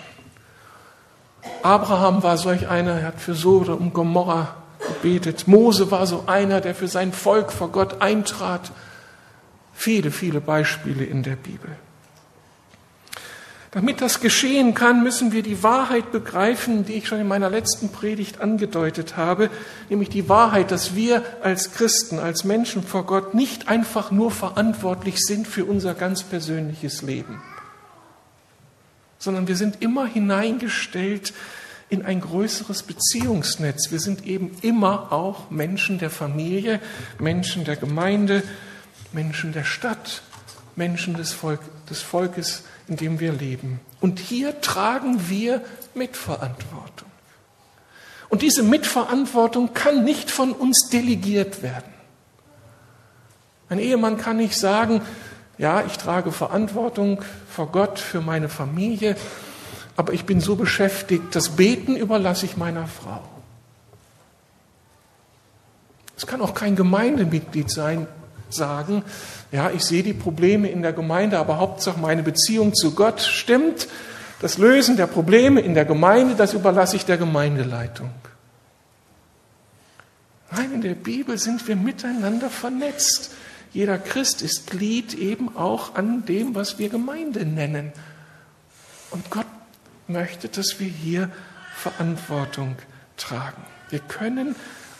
Abraham 1.64 2.22
war 2.22 2.38
solch 2.38 2.68
einer, 2.68 3.00
er 3.00 3.08
hat 3.08 3.22
für 3.22 3.34
Sodom 3.34 3.78
und 3.78 3.94
Gomorra 3.94 4.56
gebetet. 4.86 5.48
Mose 5.48 5.90
war 5.90 6.06
so 6.06 6.26
einer, 6.28 6.60
der 6.60 6.76
für 6.76 6.90
sein 6.90 7.14
Volk 7.14 7.52
vor 7.52 7.70
Gott 7.72 8.02
eintrat. 8.02 8.72
Viele, 9.74 10.12
viele 10.12 10.42
Beispiele 10.42 11.06
in 11.06 11.24
der 11.24 11.38
Bibel. 11.38 11.70
Damit 13.72 14.00
das 14.00 14.22
geschehen 14.22 14.74
kann, 14.74 15.04
müssen 15.04 15.32
wir 15.32 15.44
die 15.44 15.64
Wahrheit 15.64 16.12
begreifen, 16.12 16.86
die 16.86 16.94
ich 16.94 17.08
schon 17.08 17.20
in 17.20 17.28
meiner 17.28 17.50
letzten 17.50 17.90
Predigt 17.90 18.42
angedeutet 18.42 19.18
habe, 19.18 19.50
nämlich 19.90 20.10
die 20.10 20.30
Wahrheit, 20.30 20.72
dass 20.72 20.96
wir 20.96 21.24
als 21.42 21.74
Christen, 21.74 22.20
als 22.20 22.44
Menschen 22.44 22.84
vor 22.84 23.06
Gott 23.06 23.34
nicht 23.34 23.68
einfach 23.68 24.12
nur 24.12 24.32
verantwortlich 24.32 25.20
sind 25.20 25.48
für 25.48 25.66
unser 25.66 25.94
ganz 25.94 26.24
persönliches 26.24 27.02
Leben 27.02 27.42
sondern 29.26 29.48
wir 29.48 29.58
sind 29.58 29.82
immer 29.82 30.06
hineingestellt 30.06 31.34
in 31.90 32.06
ein 32.06 32.22
größeres 32.22 32.84
Beziehungsnetz. 32.84 33.92
Wir 33.92 34.00
sind 34.00 34.26
eben 34.26 34.56
immer 34.62 35.12
auch 35.12 35.50
Menschen 35.50 36.00
der 36.00 36.10
Familie, 36.10 36.80
Menschen 37.20 37.66
der 37.66 37.76
Gemeinde, 37.76 38.44
Menschen 39.12 39.52
der 39.52 39.64
Stadt, 39.64 40.22
Menschen 40.76 41.16
des, 41.16 41.34
Volk, 41.34 41.60
des 41.90 42.02
Volkes, 42.02 42.64
in 42.88 42.98
dem 42.98 43.20
wir 43.20 43.34
leben. 43.34 43.80
Und 44.00 44.20
hier 44.20 44.62
tragen 44.62 45.28
wir 45.28 45.62
Mitverantwortung. 45.96 47.10
Und 48.30 48.42
diese 48.42 48.64
Mitverantwortung 48.64 49.74
kann 49.74 50.04
nicht 50.04 50.30
von 50.30 50.52
uns 50.52 50.90
delegiert 50.92 51.64
werden. 51.64 51.94
Ein 53.70 53.80
Ehemann 53.80 54.18
kann 54.18 54.38
nicht 54.38 54.56
sagen, 54.56 55.02
ja, 55.58 55.84
ich 55.86 55.98
trage 55.98 56.32
Verantwortung 56.32 57.22
vor 57.50 57.72
Gott 57.72 58.00
für 58.00 58.22
meine 58.22 58.50
Familie, 58.50 59.16
aber 59.96 60.14
ich 60.14 60.26
bin 60.26 60.42
so 60.42 60.56
beschäftigt, 60.56 61.36
das 61.36 61.50
Beten 61.50 61.96
überlasse 61.96 62.46
ich 62.46 62.58
meiner 62.58 62.88
Frau. 62.88 63.24
Es 66.18 66.28
kann 66.28 66.42
auch 66.42 66.54
kein 66.54 66.76
Gemeindemitglied 66.76 67.70
sein, 67.70 68.08
sagen, 68.50 69.04
ja, 69.52 69.70
ich 69.72 69.84
sehe 69.84 70.04
die 70.04 70.14
Probleme 70.14 70.70
in 70.70 70.82
der 70.82 70.94
Gemeinde, 70.94 71.40
aber 71.40 71.58
Hauptsache 71.58 72.00
meine 72.00 72.24
Beziehung 72.24 72.74
zu 72.74 72.94
Gott 72.94 73.22
stimmt. 73.22 73.88
Das 74.42 74.58
Lösen 74.58 74.98
der 74.98 75.08
Probleme 75.08 75.62
in 75.62 75.74
der 75.74 75.86
Gemeinde, 75.86 76.36
das 76.36 76.54
überlasse 76.54 76.98
ich 76.98 77.06
der 77.06 77.18
Gemeindeleitung. 77.18 78.10
Nein, 80.52 80.74
in 80.74 80.82
der 80.82 80.96
Bibel 80.96 81.38
sind 81.38 81.68
wir 81.68 81.76
miteinander 81.76 82.50
vernetzt. 82.50 83.32
Jeder 83.76 83.98
Christ 83.98 84.42
ist 84.42 84.68
Glied 84.68 85.16
eben 85.16 85.58
auch 85.58 85.96
an 85.96 86.26
dem, 86.26 86.56
was 86.56 86.80
wir 86.80 86.88
Gemeinde 86.88 87.46
nennen. 87.46 87.92
Und 89.12 89.30
Gott 89.30 89.46
möchte, 90.08 90.48
dass 90.48 90.80
wir 90.80 90.88
hier 90.88 91.30
Verantwortung 91.76 92.78
tragen. 93.18 93.62
Wir 93.90 94.00
können 94.00 94.56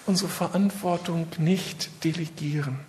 unsere 0.06 0.30
Verantwortung 0.30 1.28
nicht 1.38 2.04
delegieren. 2.04 2.82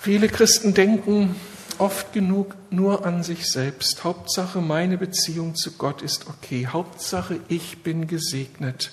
Viele 0.00 0.26
Christen 0.26 0.74
denken 0.74 1.36
oft 1.78 2.12
genug 2.12 2.56
nur 2.70 3.06
an 3.06 3.22
sich 3.22 3.48
selbst. 3.48 4.02
Hauptsache, 4.02 4.60
meine 4.60 4.98
Beziehung 4.98 5.54
zu 5.54 5.76
Gott 5.78 6.02
ist 6.02 6.26
okay. 6.26 6.66
Hauptsache, 6.66 7.38
ich 7.46 7.84
bin 7.84 8.08
gesegnet. 8.08 8.90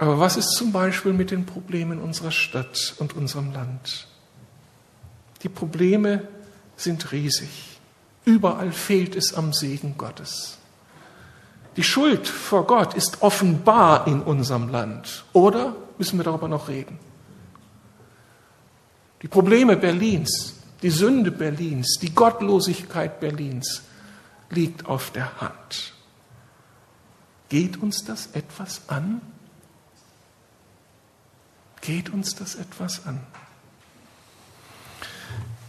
Aber 0.00 0.18
was 0.18 0.38
ist 0.38 0.52
zum 0.52 0.72
Beispiel 0.72 1.12
mit 1.12 1.30
den 1.30 1.44
Problemen 1.44 2.00
unserer 2.00 2.30
Stadt 2.30 2.94
und 3.00 3.14
unserem 3.14 3.52
Land? 3.52 4.08
Die 5.42 5.50
Probleme 5.50 6.26
sind 6.74 7.12
riesig. 7.12 7.78
Überall 8.24 8.72
fehlt 8.72 9.14
es 9.14 9.34
am 9.34 9.52
Segen 9.52 9.98
Gottes. 9.98 10.56
Die 11.76 11.82
Schuld 11.82 12.26
vor 12.26 12.66
Gott 12.66 12.94
ist 12.94 13.20
offenbar 13.20 14.06
in 14.06 14.22
unserem 14.22 14.70
Land. 14.70 15.26
Oder 15.34 15.76
müssen 15.98 16.18
wir 16.18 16.24
darüber 16.24 16.48
noch 16.48 16.68
reden? 16.68 16.98
Die 19.20 19.28
Probleme 19.28 19.76
Berlins, 19.76 20.54
die 20.80 20.88
Sünde 20.88 21.30
Berlins, 21.30 21.98
die 22.00 22.14
Gottlosigkeit 22.14 23.20
Berlins 23.20 23.82
liegt 24.48 24.86
auf 24.86 25.10
der 25.10 25.42
Hand. 25.42 25.92
Geht 27.50 27.82
uns 27.82 28.02
das 28.02 28.28
etwas 28.32 28.88
an? 28.88 29.20
Geht 31.80 32.12
uns 32.12 32.34
das 32.34 32.54
etwas 32.54 33.06
an? 33.06 33.20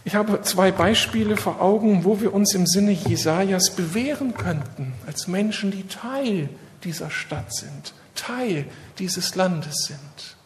Ich 0.04 0.16
habe 0.16 0.42
zwei 0.42 0.72
Beispiele 0.72 1.36
vor 1.36 1.60
Augen, 1.60 2.04
wo 2.04 2.20
wir 2.20 2.34
uns 2.34 2.54
im 2.54 2.66
Sinne 2.66 2.90
Jesajas 2.90 3.70
bewähren 3.70 4.34
könnten, 4.34 4.94
als 5.06 5.28
Menschen, 5.28 5.70
die 5.70 5.86
Teil 5.86 6.48
dieser 6.82 7.10
Stadt 7.10 7.54
sind, 7.54 7.94
Teil 8.16 8.66
dieses 8.98 9.36
Landes 9.36 9.84
sind 9.86 10.36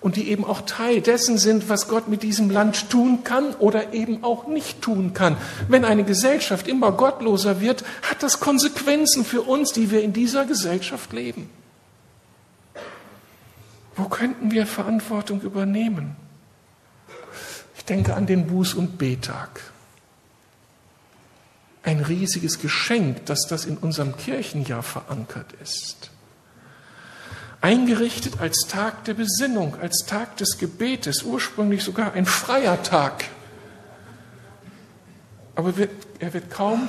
und 0.00 0.16
die 0.16 0.30
eben 0.30 0.44
auch 0.44 0.62
Teil 0.62 1.00
dessen 1.00 1.38
sind, 1.38 1.68
was 1.68 1.88
Gott 1.88 2.08
mit 2.08 2.22
diesem 2.22 2.50
Land 2.50 2.88
tun 2.88 3.24
kann 3.24 3.54
oder 3.56 3.92
eben 3.92 4.24
auch 4.24 4.46
nicht 4.46 4.80
tun 4.80 5.12
kann. 5.12 5.36
Wenn 5.68 5.84
eine 5.84 6.04
Gesellschaft 6.04 6.68
immer 6.68 6.92
gottloser 6.92 7.60
wird, 7.60 7.84
hat 8.08 8.22
das 8.22 8.40
Konsequenzen 8.40 9.24
für 9.24 9.42
uns, 9.42 9.72
die 9.72 9.90
wir 9.90 10.02
in 10.02 10.12
dieser 10.12 10.46
Gesellschaft 10.46 11.12
leben. 11.12 11.50
Wo 13.98 14.08
könnten 14.08 14.50
wir 14.50 14.66
Verantwortung 14.66 15.42
übernehmen? 15.42 16.16
denke 17.88 18.14
an 18.14 18.26
den 18.26 18.48
Buß- 18.50 18.74
und 18.74 18.98
Betag. 18.98 19.60
Ein 21.82 22.00
riesiges 22.00 22.58
Geschenk, 22.58 23.24
dass 23.26 23.46
das 23.46 23.64
in 23.64 23.78
unserem 23.78 24.16
Kirchenjahr 24.16 24.82
verankert 24.82 25.52
ist. 25.62 26.10
Eingerichtet 27.60 28.40
als 28.40 28.66
Tag 28.68 29.04
der 29.04 29.14
Besinnung, 29.14 29.74
als 29.80 30.04
Tag 30.06 30.36
des 30.36 30.58
Gebetes, 30.58 31.22
ursprünglich 31.22 31.82
sogar 31.82 32.12
ein 32.12 32.26
freier 32.26 32.82
Tag. 32.82 33.24
Aber 35.56 35.72
er 36.20 36.34
wird 36.34 36.50
kaum 36.50 36.88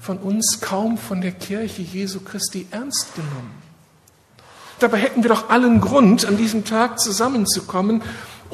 von 0.00 0.18
uns, 0.18 0.60
kaum 0.60 0.98
von 0.98 1.22
der 1.22 1.32
Kirche 1.32 1.80
Jesu 1.80 2.20
Christi 2.20 2.66
ernst 2.70 3.14
genommen. 3.14 3.63
Dabei 4.78 4.98
hätten 4.98 5.22
wir 5.22 5.30
doch 5.30 5.50
allen 5.50 5.80
Grund, 5.80 6.24
an 6.24 6.36
diesem 6.36 6.64
Tag 6.64 6.98
zusammenzukommen 6.98 8.02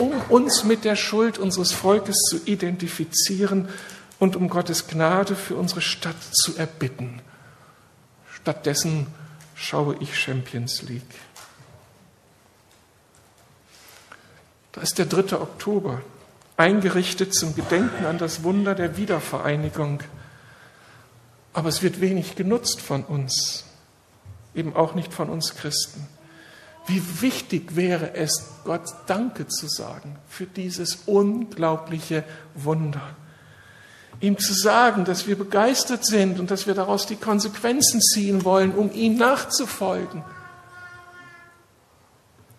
um 0.01 0.13
uns 0.29 0.65
mit 0.65 0.85
der 0.85 0.97
Schuld 0.97 1.39
unseres 1.39 1.73
Volkes 1.73 2.17
zu 2.29 2.39
identifizieren 2.47 3.69
und 4.19 4.35
um 4.35 4.49
Gottes 4.49 4.87
Gnade 4.87 5.37
für 5.37 5.57
unsere 5.57 5.83
Stadt 5.83 6.17
zu 6.33 6.57
erbitten. 6.57 7.21
Stattdessen 8.33 9.07
schaue 9.55 9.97
ich 10.01 10.19
Champions 10.19 10.83
League. 10.83 11.03
Da 14.73 14.81
ist 14.81 14.99
der 14.99 15.07
3. 15.07 15.37
Oktober, 15.37 16.01
eingerichtet 16.57 17.35
zum 17.35 17.55
Gedenken 17.55 18.07
an 18.07 18.19
das 18.19 18.43
Wunder 18.43 18.75
der 18.75 18.97
Wiedervereinigung. 18.97 20.01
Aber 21.53 21.69
es 21.69 21.83
wird 21.83 22.01
wenig 22.01 22.37
genutzt 22.37 22.81
von 22.81 23.03
uns, 23.05 23.65
eben 24.55 24.75
auch 24.75 24.95
nicht 24.95 25.13
von 25.13 25.29
uns 25.29 25.55
Christen. 25.55 26.07
Wie 26.87 27.23
wichtig 27.23 27.77
wäre 27.77 28.15
es, 28.15 28.43
Gott 28.65 28.83
Danke 29.07 29.47
zu 29.47 29.69
sagen 29.69 30.17
für 30.29 30.47
dieses 30.47 31.03
unglaubliche 31.07 32.25
Wunder. 32.55 33.03
Ihm 34.21 34.39
zu 34.39 34.53
sagen, 34.53 35.05
dass 35.05 35.27
wir 35.27 35.39
begeistert 35.39 36.05
sind 36.05 36.41
und 36.41 36.51
dass 36.51 36.67
wir 36.67 36.75
daraus 36.75 37.07
die 37.07 37.17
Konsequenzen 37.17 38.01
ziehen 38.01 38.45
wollen, 38.45 38.73
um 38.73 38.93
ihm 38.93 39.17
nachzufolgen. 39.17 40.25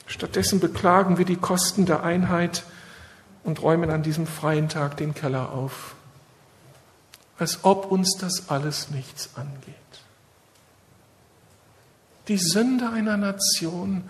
Stattdessen 0.07 0.59
beklagen 0.59 1.17
wir 1.17 1.25
die 1.25 1.35
Kosten 1.35 1.85
der 1.85 2.03
Einheit 2.03 2.63
und 3.43 3.61
räumen 3.61 3.89
an 3.89 4.03
diesem 4.03 4.27
freien 4.27 4.69
Tag 4.69 4.97
den 4.97 5.13
Keller 5.13 5.51
auf, 5.51 5.95
als 7.37 7.63
ob 7.63 7.91
uns 7.91 8.17
das 8.17 8.49
alles 8.49 8.89
nichts 8.89 9.29
angeht. 9.35 9.80
Die 12.27 12.37
Sünde 12.37 12.89
einer 12.89 13.17
Nation 13.17 14.03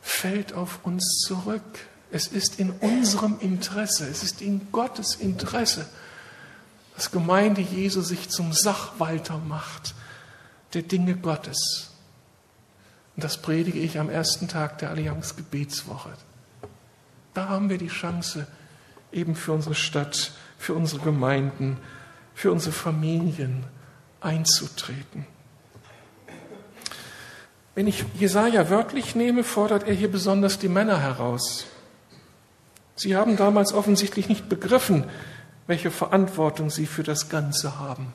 fällt 0.00 0.52
auf 0.52 0.84
uns 0.84 1.20
zurück. 1.26 1.62
Es 2.10 2.28
ist 2.28 2.58
in 2.58 2.70
unserem 2.70 3.38
Interesse, 3.40 4.06
es 4.06 4.22
ist 4.22 4.40
in 4.40 4.72
Gottes 4.72 5.16
Interesse, 5.16 5.86
dass 6.94 7.10
Gemeinde 7.10 7.60
Jesu 7.60 8.02
sich 8.02 8.28
zum 8.28 8.52
Sachwalter 8.52 9.38
macht 9.38 9.94
der 10.74 10.82
Dinge 10.82 11.16
Gottes. 11.16 11.90
Und 13.16 13.24
das 13.24 13.40
predige 13.40 13.78
ich 13.78 13.98
am 13.98 14.10
ersten 14.10 14.48
Tag 14.48 14.78
der 14.78 14.90
Allianz 14.90 15.36
Gebetswoche. 15.36 16.12
Da 17.32 17.48
haben 17.48 17.70
wir 17.70 17.78
die 17.78 17.88
Chance, 17.88 18.46
eben 19.12 19.36
für 19.36 19.52
unsere 19.52 19.74
Stadt, 19.74 20.32
für 20.58 20.74
unsere 20.74 21.02
Gemeinden, 21.02 21.78
für 22.34 22.50
unsere 22.50 22.72
Familien 22.72 23.64
einzutreten. 24.20 25.26
Wenn 27.74 27.86
ich 27.88 28.04
Jesaja 28.18 28.70
wörtlich 28.70 29.14
nehme, 29.16 29.42
fordert 29.42 29.86
er 29.88 29.94
hier 29.94 30.10
besonders 30.10 30.58
die 30.58 30.68
Männer 30.68 31.00
heraus. 31.00 31.66
Sie 32.96 33.16
haben 33.16 33.36
damals 33.36 33.72
offensichtlich 33.72 34.28
nicht 34.28 34.48
begriffen, 34.48 35.04
welche 35.66 35.90
Verantwortung 35.90 36.70
sie 36.70 36.86
für 36.86 37.02
das 37.02 37.28
Ganze 37.28 37.80
haben. 37.80 38.12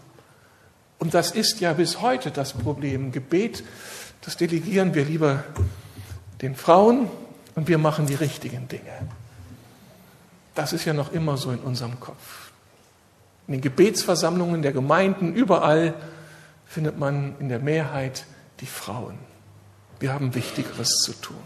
Und 0.98 1.14
das 1.14 1.32
ist 1.32 1.60
ja 1.60 1.74
bis 1.74 2.02
heute 2.02 2.32
das 2.32 2.54
Problem. 2.54 3.12
Gebet, 3.12 3.64
das 4.22 4.38
delegieren 4.38 4.94
wir 4.94 5.06
lieber 5.06 5.44
den 6.42 6.56
Frauen 6.56 7.10
und 7.56 7.68
wir 7.68 7.78
machen 7.78 8.06
die 8.06 8.16
richtigen 8.16 8.68
Dinge. 8.68 9.10
Das 10.56 10.74
ist 10.74 10.86
ja 10.86 10.94
noch 10.94 11.12
immer 11.12 11.38
so 11.38 11.52
in 11.52 11.60
unserem 11.60 12.00
Kopf. 12.00 12.52
In 13.48 13.54
den 13.54 13.62
Gebetsversammlungen 13.62 14.62
der 14.62 14.72
Gemeinden, 14.72 15.34
überall 15.34 15.94
findet 16.66 17.00
man 17.00 17.36
in 17.40 17.50
der 17.50 17.60
Mehrheit 17.60 18.26
die 18.60 18.66
Frauen. 18.66 19.29
Wir 20.00 20.14
haben 20.14 20.34
Wichtigeres 20.34 21.02
zu 21.04 21.14
tun. 21.14 21.38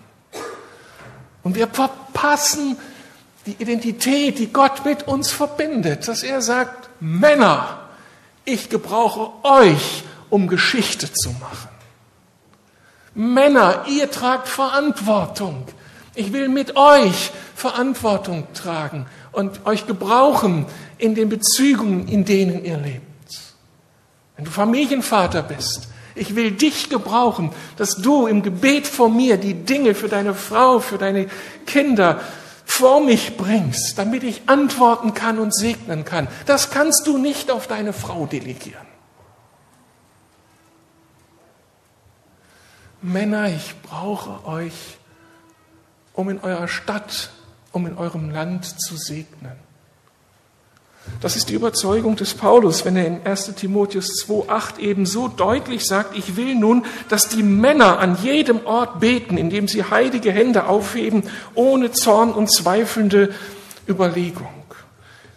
Und 1.44 1.56
wir 1.56 1.68
verpassen 1.68 2.78
die 3.46 3.56
Identität, 3.60 4.39
die 4.39 4.54
Gott 4.54 4.86
mit 4.86 5.08
uns 5.08 5.32
verbindet, 5.32 6.08
dass 6.08 6.24
er 6.24 6.42
sagt, 6.42 6.89
Männer, 7.00 7.89
ich 8.46 8.70
gebrauche 8.70 9.32
euch, 9.46 10.04
um 10.30 10.48
Geschichte 10.48 11.12
zu 11.12 11.30
machen. 11.32 11.70
Männer, 13.16 13.86
ihr 13.88 14.10
tragt 14.10 14.48
Verantwortung. 14.48 15.68
Ich 16.16 16.32
will 16.32 16.48
mit 16.48 16.76
euch 16.76 17.32
Verantwortung 17.56 18.48
tragen 18.54 19.06
und 19.32 19.66
euch 19.66 19.86
gebrauchen 19.86 20.66
in 20.98 21.16
den 21.16 21.30
Bezügen, 21.30 22.08
in 22.08 22.26
denen 22.26 22.63
ihr 22.63 22.78
lebt. 22.78 23.04
Wenn 24.36 24.46
du 24.46 24.52
Familienvater 24.52 25.44
bist, 25.44 25.88
Ich 26.15 26.36
will 26.36 26.52
dich 26.52 26.89
gebrauchen, 26.89 27.52
dass 27.78 27.97
du 27.97 28.28
im 28.28 28.43
Gebet 28.43 28.88
vor 28.88 29.10
mir 29.10 29.38
die 29.38 29.54
Dinge 29.54 29.95
für 29.95 30.10
deine 30.10 30.34
Frau, 30.36 30.80
für 30.80 30.97
deine 30.97 31.28
Kinder 31.65 32.21
vor 32.65 33.02
mich 33.02 33.38
bringst, 33.38 33.97
damit 33.97 34.23
ich 34.23 34.43
antworten 34.47 35.13
kann 35.13 35.39
und 35.39 35.54
segnen 35.54 36.06
kann. 36.06 36.28
Das 36.45 36.71
kannst 36.71 37.08
du 37.08 37.17
nicht 37.17 37.52
auf 37.52 37.67
deine 37.67 37.93
Frau 37.93 38.26
delegieren. 38.26 38.88
Männer, 43.02 43.49
ich 43.49 43.76
brauche 43.82 44.47
euch, 44.47 44.97
um 46.13 46.30
in 46.30 46.39
eurer 46.39 46.67
Stadt, 46.67 47.32
um 47.71 47.86
in 47.86 47.97
eurem 47.97 48.30
Land 48.30 48.80
zu 48.80 48.95
segnen. 48.95 49.62
Das 51.20 51.36
ist 51.36 51.50
die 51.50 51.54
Überzeugung 51.54 52.16
des 52.16 52.34
Paulus, 52.34 52.86
wenn 52.86 52.96
er 52.96 53.08
in 53.08 53.26
1 53.26 53.56
Timotheus 53.56 54.26
2.8 54.26 54.80
eben 54.80 55.06
so 55.06 55.28
deutlich 55.28 55.86
sagt, 55.86 56.18
ich 56.18 56.36
will 56.36 56.56
nun, 56.56 56.86
dass 57.10 57.30
die 57.30 57.44
Männer 57.44 58.00
an 58.00 58.18
jedem 58.22 58.66
Ort 58.66 59.00
beten, 59.00 59.38
indem 59.38 59.68
sie 59.68 59.84
heilige 59.84 60.32
Hände 60.32 60.68
aufheben, 60.68 61.24
ohne 61.56 61.92
Zorn 61.92 62.32
und 62.32 62.52
zweifelnde 62.52 63.34
Überlegung. 63.88 64.48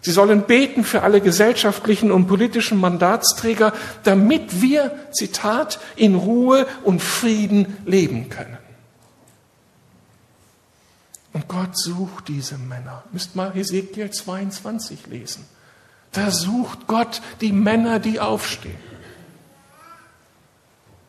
Sie 0.01 0.11
sollen 0.11 0.43
beten 0.43 0.83
für 0.85 1.03
alle 1.03 1.19
gesellschaftlichen 1.19 2.11
und 2.11 2.27
politischen 2.27 2.79
Mandatsträger, 2.79 3.73
damit 4.03 4.61
wir, 4.61 4.95
Zitat, 5.11 5.79
in 5.97 6.15
Ruhe 6.15 6.65
und 6.83 7.01
Frieden 7.01 7.77
leben 7.85 8.29
können. 8.29 8.57
Und 11.33 11.47
Gott 11.47 11.77
sucht 11.77 12.29
diese 12.29 12.57
Männer. 12.57 13.03
Müsst 13.11 13.35
mal 13.35 13.53
Hesekiel 13.53 14.09
22 14.09 15.07
lesen. 15.07 15.45
Da 16.17 16.31
sucht 16.31 16.87
Gott 16.87 17.21
die 17.41 17.51
Männer, 17.51 17.99
die 17.99 18.19
aufstehen. 18.19 18.79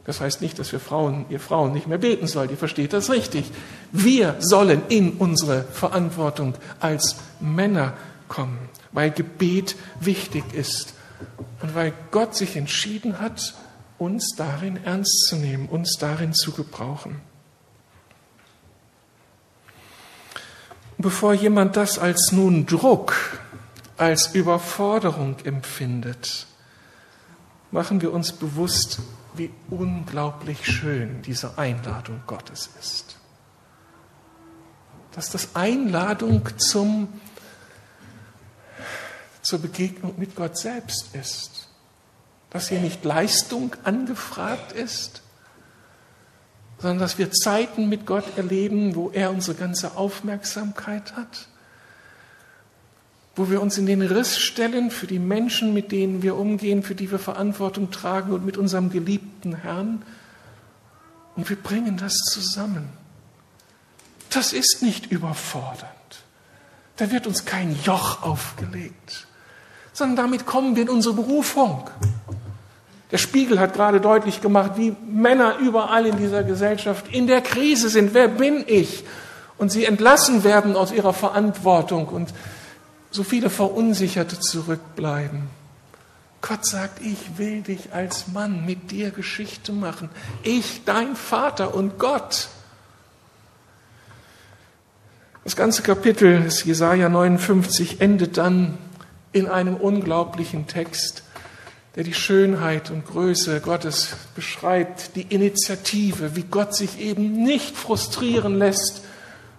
Das 0.04 0.20
heißt 0.20 0.42
nicht, 0.42 0.58
dass 0.58 0.70
wir 0.70 0.80
Frauen, 0.80 1.24
ihr 1.30 1.40
Frauen 1.40 1.72
nicht 1.72 1.86
mehr 1.86 1.96
beten 1.96 2.26
sollt. 2.26 2.50
Ihr 2.50 2.58
versteht 2.58 2.92
das 2.92 3.08
richtig. 3.08 3.50
Wir 3.90 4.36
sollen 4.38 4.82
in 4.90 5.12
unsere 5.12 5.62
Verantwortung 5.62 6.56
als 6.78 7.16
Männer 7.40 7.94
kommen, 8.28 8.58
weil 8.92 9.10
Gebet 9.10 9.76
wichtig 9.98 10.44
ist 10.52 10.92
und 11.62 11.74
weil 11.74 11.94
Gott 12.10 12.34
sich 12.34 12.56
entschieden 12.56 13.18
hat, 13.18 13.54
uns 13.96 14.34
darin 14.36 14.78
ernst 14.84 15.26
zu 15.26 15.36
nehmen, 15.36 15.70
uns 15.70 15.96
darin 15.98 16.34
zu 16.34 16.52
gebrauchen. 16.52 17.22
Bevor 20.98 21.32
jemand 21.32 21.76
das 21.76 21.98
als 21.98 22.30
nun 22.30 22.66
Druck 22.66 23.14
als 23.98 24.34
Überforderung 24.34 25.36
empfindet, 25.44 26.46
machen 27.70 28.00
wir 28.00 28.12
uns 28.12 28.32
bewusst, 28.32 29.00
wie 29.34 29.50
unglaublich 29.70 30.66
schön 30.66 31.22
diese 31.22 31.58
Einladung 31.58 32.22
Gottes 32.26 32.70
ist. 32.80 33.16
Dass 35.12 35.30
das 35.30 35.54
Einladung 35.54 36.48
zum, 36.58 37.08
zur 39.42 39.58
Begegnung 39.58 40.14
mit 40.16 40.36
Gott 40.36 40.56
selbst 40.56 41.14
ist. 41.14 41.68
Dass 42.50 42.68
hier 42.68 42.80
nicht 42.80 43.04
Leistung 43.04 43.74
angefragt 43.84 44.72
ist, 44.72 45.22
sondern 46.78 46.98
dass 47.00 47.18
wir 47.18 47.30
Zeiten 47.32 47.88
mit 47.88 48.06
Gott 48.06 48.38
erleben, 48.38 48.94
wo 48.94 49.10
er 49.10 49.30
unsere 49.30 49.56
ganze 49.56 49.96
Aufmerksamkeit 49.96 51.16
hat 51.16 51.48
wo 53.38 53.50
wir 53.50 53.62
uns 53.62 53.78
in 53.78 53.86
den 53.86 54.02
Riss 54.02 54.38
stellen 54.38 54.90
für 54.90 55.06
die 55.06 55.20
Menschen, 55.20 55.72
mit 55.72 55.92
denen 55.92 56.22
wir 56.22 56.36
umgehen, 56.36 56.82
für 56.82 56.96
die 56.96 57.10
wir 57.10 57.20
Verantwortung 57.20 57.92
tragen 57.92 58.32
und 58.32 58.44
mit 58.44 58.56
unserem 58.56 58.90
geliebten 58.90 59.54
Herrn. 59.54 60.02
Und 61.36 61.48
wir 61.48 61.56
bringen 61.56 61.96
das 61.96 62.16
zusammen. 62.16 62.88
Das 64.30 64.52
ist 64.52 64.82
nicht 64.82 65.12
überfordernd. 65.12 65.92
Da 66.96 67.12
wird 67.12 67.28
uns 67.28 67.44
kein 67.44 67.78
Joch 67.84 68.24
aufgelegt, 68.24 69.28
sondern 69.92 70.16
damit 70.16 70.44
kommen 70.44 70.74
wir 70.74 70.82
in 70.82 70.88
unsere 70.88 71.14
Berufung. 71.14 71.88
Der 73.12 73.18
Spiegel 73.18 73.60
hat 73.60 73.72
gerade 73.72 74.00
deutlich 74.00 74.40
gemacht, 74.40 74.72
wie 74.74 74.96
Männer 75.08 75.58
überall 75.58 76.06
in 76.06 76.16
dieser 76.16 76.42
Gesellschaft 76.42 77.06
in 77.12 77.28
der 77.28 77.40
Krise 77.40 77.88
sind. 77.88 78.14
Wer 78.14 78.26
bin 78.26 78.64
ich? 78.66 79.04
Und 79.58 79.70
sie 79.70 79.84
entlassen 79.84 80.42
werden 80.42 80.74
aus 80.74 80.90
ihrer 80.90 81.12
Verantwortung 81.12 82.08
und 82.08 82.34
so 83.10 83.24
viele 83.24 83.50
Verunsicherte 83.50 84.38
zurückbleiben. 84.38 85.42
Gott 86.40 86.64
sagt, 86.64 87.00
ich 87.04 87.38
will 87.38 87.62
dich 87.62 87.92
als 87.92 88.28
Mann 88.28 88.64
mit 88.64 88.90
dir 88.90 89.10
Geschichte 89.10 89.72
machen. 89.72 90.08
Ich, 90.42 90.82
dein 90.84 91.16
Vater 91.16 91.74
und 91.74 91.98
Gott. 91.98 92.48
Das 95.44 95.56
ganze 95.56 95.82
Kapitel 95.82 96.42
des 96.42 96.64
Jesaja 96.64 97.08
59 97.08 98.00
endet 98.00 98.36
dann 98.36 98.78
in 99.32 99.48
einem 99.48 99.76
unglaublichen 99.76 100.66
Text, 100.66 101.22
der 101.96 102.04
die 102.04 102.14
Schönheit 102.14 102.90
und 102.90 103.06
Größe 103.06 103.60
Gottes 103.60 104.10
beschreibt, 104.34 105.16
die 105.16 105.22
Initiative, 105.22 106.36
wie 106.36 106.44
Gott 106.44 106.74
sich 106.74 107.00
eben 107.00 107.42
nicht 107.42 107.76
frustrieren 107.76 108.58
lässt 108.58 109.02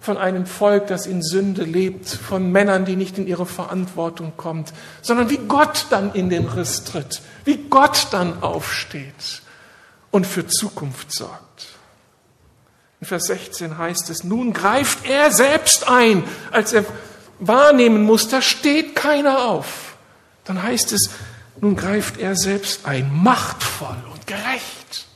von 0.00 0.16
einem 0.16 0.46
Volk, 0.46 0.86
das 0.86 1.06
in 1.06 1.22
Sünde 1.22 1.62
lebt, 1.64 2.08
von 2.08 2.50
Männern, 2.50 2.86
die 2.86 2.96
nicht 2.96 3.18
in 3.18 3.26
ihre 3.26 3.46
Verantwortung 3.46 4.32
kommt, 4.36 4.72
sondern 5.02 5.28
wie 5.28 5.36
Gott 5.36 5.86
dann 5.90 6.14
in 6.14 6.30
den 6.30 6.48
Riss 6.48 6.84
tritt, 6.84 7.20
wie 7.44 7.58
Gott 7.68 8.08
dann 8.10 8.42
aufsteht 8.42 9.42
und 10.10 10.26
für 10.26 10.46
Zukunft 10.46 11.12
sorgt. 11.12 11.66
In 13.00 13.06
Vers 13.06 13.26
16 13.26 13.78
heißt 13.78 14.10
es, 14.10 14.24
nun 14.24 14.52
greift 14.52 15.06
er 15.08 15.30
selbst 15.30 15.88
ein, 15.88 16.24
als 16.50 16.72
er 16.72 16.84
wahrnehmen 17.38 18.04
muss, 18.04 18.28
da 18.28 18.42
steht 18.42 18.94
keiner 18.94 19.44
auf. 19.44 19.96
Dann 20.44 20.62
heißt 20.62 20.92
es, 20.92 21.10
nun 21.60 21.76
greift 21.76 22.18
er 22.18 22.36
selbst 22.36 22.86
ein, 22.86 23.10
machtvoll 23.22 23.96
und 24.12 24.26
gerecht. 24.26 25.06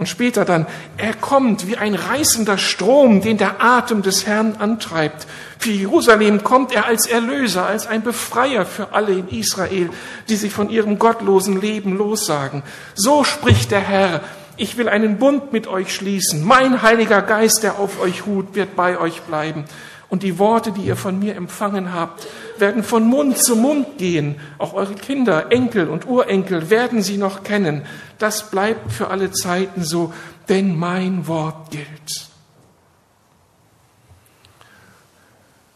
Und 0.00 0.06
später 0.06 0.46
dann, 0.46 0.66
er 0.96 1.12
kommt 1.12 1.66
wie 1.66 1.76
ein 1.76 1.94
reißender 1.94 2.56
Strom, 2.56 3.20
den 3.20 3.36
der 3.36 3.62
Atem 3.62 4.00
des 4.00 4.26
Herrn 4.26 4.56
antreibt. 4.58 5.26
Für 5.58 5.72
Jerusalem 5.72 6.42
kommt 6.42 6.74
er 6.74 6.86
als 6.86 7.06
Erlöser, 7.06 7.66
als 7.66 7.86
ein 7.86 8.02
Befreier 8.02 8.64
für 8.64 8.94
alle 8.94 9.12
in 9.12 9.28
Israel, 9.28 9.90
die 10.30 10.36
sich 10.36 10.54
von 10.54 10.70
ihrem 10.70 10.98
gottlosen 10.98 11.60
Leben 11.60 11.98
lossagen. 11.98 12.62
So 12.94 13.24
spricht 13.24 13.72
der 13.72 13.80
Herr, 13.80 14.22
ich 14.56 14.78
will 14.78 14.88
einen 14.88 15.18
Bund 15.18 15.52
mit 15.52 15.66
euch 15.66 15.94
schließen. 15.94 16.46
Mein 16.46 16.80
Heiliger 16.80 17.20
Geist, 17.20 17.62
der 17.62 17.78
auf 17.78 18.00
euch 18.00 18.26
ruht, 18.26 18.54
wird 18.54 18.76
bei 18.76 18.98
euch 18.98 19.20
bleiben. 19.20 19.64
Und 20.10 20.24
die 20.24 20.38
Worte, 20.40 20.72
die 20.72 20.82
ihr 20.82 20.96
von 20.96 21.18
mir 21.20 21.36
empfangen 21.36 21.94
habt, 21.94 22.26
werden 22.58 22.82
von 22.82 23.06
Mund 23.06 23.38
zu 23.38 23.54
Mund 23.54 23.96
gehen. 23.96 24.40
Auch 24.58 24.74
eure 24.74 24.94
Kinder, 24.94 25.52
Enkel 25.52 25.88
und 25.88 26.06
Urenkel 26.06 26.68
werden 26.68 27.00
sie 27.00 27.16
noch 27.16 27.44
kennen. 27.44 27.86
Das 28.18 28.50
bleibt 28.50 28.92
für 28.92 29.08
alle 29.08 29.30
Zeiten 29.30 29.84
so, 29.84 30.12
denn 30.48 30.76
mein 30.76 31.28
Wort 31.28 31.70
gilt. 31.70 32.28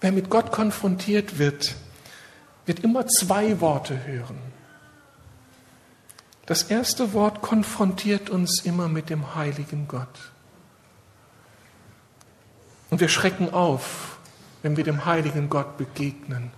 Wer 0.01 0.11
mit 0.11 0.29
Gott 0.29 0.51
konfrontiert 0.51 1.38
wird, 1.38 1.77
wird 2.66 2.81
immer 2.81 3.07
zwei 3.07 3.61
Worte 3.61 4.05
hören. 4.05 4.38
Das 6.47 6.64
erste 6.64 7.12
Wort 7.14 7.40
konfrontiert 7.40 8.29
uns 8.29 8.62
immer 8.64 8.88
mit 8.88 9.09
dem 9.09 9.35
heiligen 9.35 9.88
Gott. 9.88 10.33
Und 12.90 13.01
wir 13.01 13.09
schrecken 13.09 13.53
auf, 13.55 14.13
wenn 14.64 14.79
wir 14.79 14.85
dem 14.85 15.05
heiligen 15.05 15.50
Gott 15.50 15.77
begegnen 15.77 16.50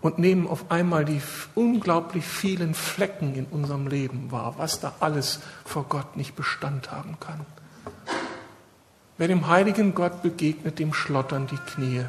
und 0.00 0.18
nehmen 0.18 0.48
auf 0.48 0.70
einmal 0.70 1.04
die 1.04 1.20
unglaublich 1.54 2.24
vielen 2.24 2.72
Flecken 2.72 3.34
in 3.34 3.44
unserem 3.44 3.86
Leben 3.86 4.32
wahr, 4.32 4.54
was 4.56 4.80
da 4.80 4.94
alles 5.00 5.40
vor 5.66 5.84
Gott 5.90 6.16
nicht 6.16 6.34
Bestand 6.36 6.90
haben 6.90 7.20
kann. 7.20 7.44
Wer 9.18 9.28
dem 9.28 9.46
heiligen 9.46 9.94
Gott 9.94 10.22
begegnet, 10.22 10.78
dem 10.78 10.94
schlottern 10.94 11.46
die 11.46 11.58
Knie. 11.58 12.06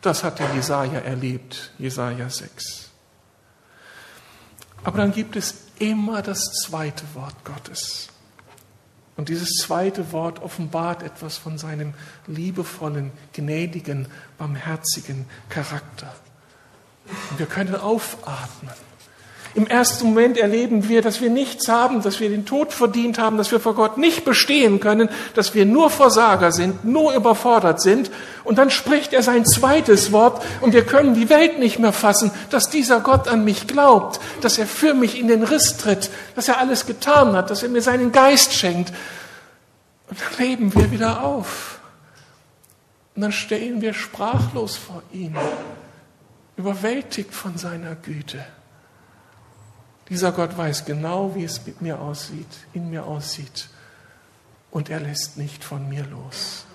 Das 0.00 0.24
hat 0.24 0.38
der 0.38 0.54
Jesaja 0.54 1.00
erlebt, 1.00 1.70
Jesaja 1.76 2.30
6. 2.30 2.90
Aber 4.84 4.96
dann 4.96 5.12
gibt 5.12 5.36
es 5.36 5.66
immer 5.78 6.22
das 6.22 6.62
zweite 6.62 7.04
Wort 7.12 7.44
Gottes. 7.44 8.08
Und 9.16 9.30
dieses 9.30 9.48
zweite 9.62 10.12
Wort 10.12 10.42
offenbart 10.42 11.02
etwas 11.02 11.38
von 11.38 11.56
seinem 11.56 11.94
liebevollen, 12.26 13.12
gnädigen, 13.32 14.08
barmherzigen 14.36 15.24
Charakter. 15.48 16.14
Und 17.30 17.38
wir 17.38 17.46
können 17.46 17.74
aufatmen. 17.74 18.85
Im 19.56 19.66
ersten 19.66 20.08
Moment 20.08 20.36
erleben 20.36 20.86
wir, 20.90 21.00
dass 21.00 21.22
wir 21.22 21.30
nichts 21.30 21.66
haben, 21.66 22.02
dass 22.02 22.20
wir 22.20 22.28
den 22.28 22.44
Tod 22.44 22.74
verdient 22.74 23.18
haben, 23.18 23.38
dass 23.38 23.52
wir 23.52 23.58
vor 23.58 23.74
Gott 23.74 23.96
nicht 23.96 24.22
bestehen 24.22 24.80
können, 24.80 25.08
dass 25.32 25.54
wir 25.54 25.64
nur 25.64 25.88
Versager 25.88 26.52
sind, 26.52 26.84
nur 26.84 27.14
überfordert 27.14 27.80
sind. 27.80 28.10
Und 28.44 28.58
dann 28.58 28.68
spricht 28.68 29.14
er 29.14 29.22
sein 29.22 29.46
zweites 29.46 30.12
Wort 30.12 30.44
und 30.60 30.74
wir 30.74 30.84
können 30.84 31.14
die 31.14 31.30
Welt 31.30 31.58
nicht 31.58 31.78
mehr 31.78 31.94
fassen, 31.94 32.32
dass 32.50 32.68
dieser 32.68 33.00
Gott 33.00 33.28
an 33.28 33.44
mich 33.44 33.66
glaubt, 33.66 34.20
dass 34.42 34.58
er 34.58 34.66
für 34.66 34.92
mich 34.92 35.18
in 35.18 35.26
den 35.26 35.42
Riss 35.42 35.78
tritt, 35.78 36.10
dass 36.34 36.48
er 36.48 36.58
alles 36.58 36.84
getan 36.84 37.32
hat, 37.32 37.48
dass 37.48 37.62
er 37.62 37.70
mir 37.70 37.80
seinen 37.80 38.12
Geist 38.12 38.52
schenkt. 38.52 38.92
Und 40.10 40.18
dann 40.20 40.46
leben 40.46 40.74
wir 40.74 40.90
wieder 40.90 41.24
auf. 41.24 41.80
Und 43.14 43.22
dann 43.22 43.32
stehen 43.32 43.80
wir 43.80 43.94
sprachlos 43.94 44.76
vor 44.76 45.02
ihm, 45.14 45.34
überwältigt 46.58 47.32
von 47.32 47.56
seiner 47.56 47.94
Güte. 47.94 48.44
Dieser 50.08 50.32
Gott 50.32 50.56
weiß 50.56 50.84
genau, 50.84 51.34
wie 51.34 51.44
es 51.44 51.66
mit 51.66 51.82
mir 51.82 52.00
aussieht, 52.00 52.46
in 52.72 52.90
mir 52.90 53.04
aussieht. 53.06 53.68
Und 54.70 54.88
er 54.88 55.00
lässt 55.00 55.36
nicht 55.36 55.64
von 55.64 55.88
mir 55.88 56.04
los. 56.04 56.66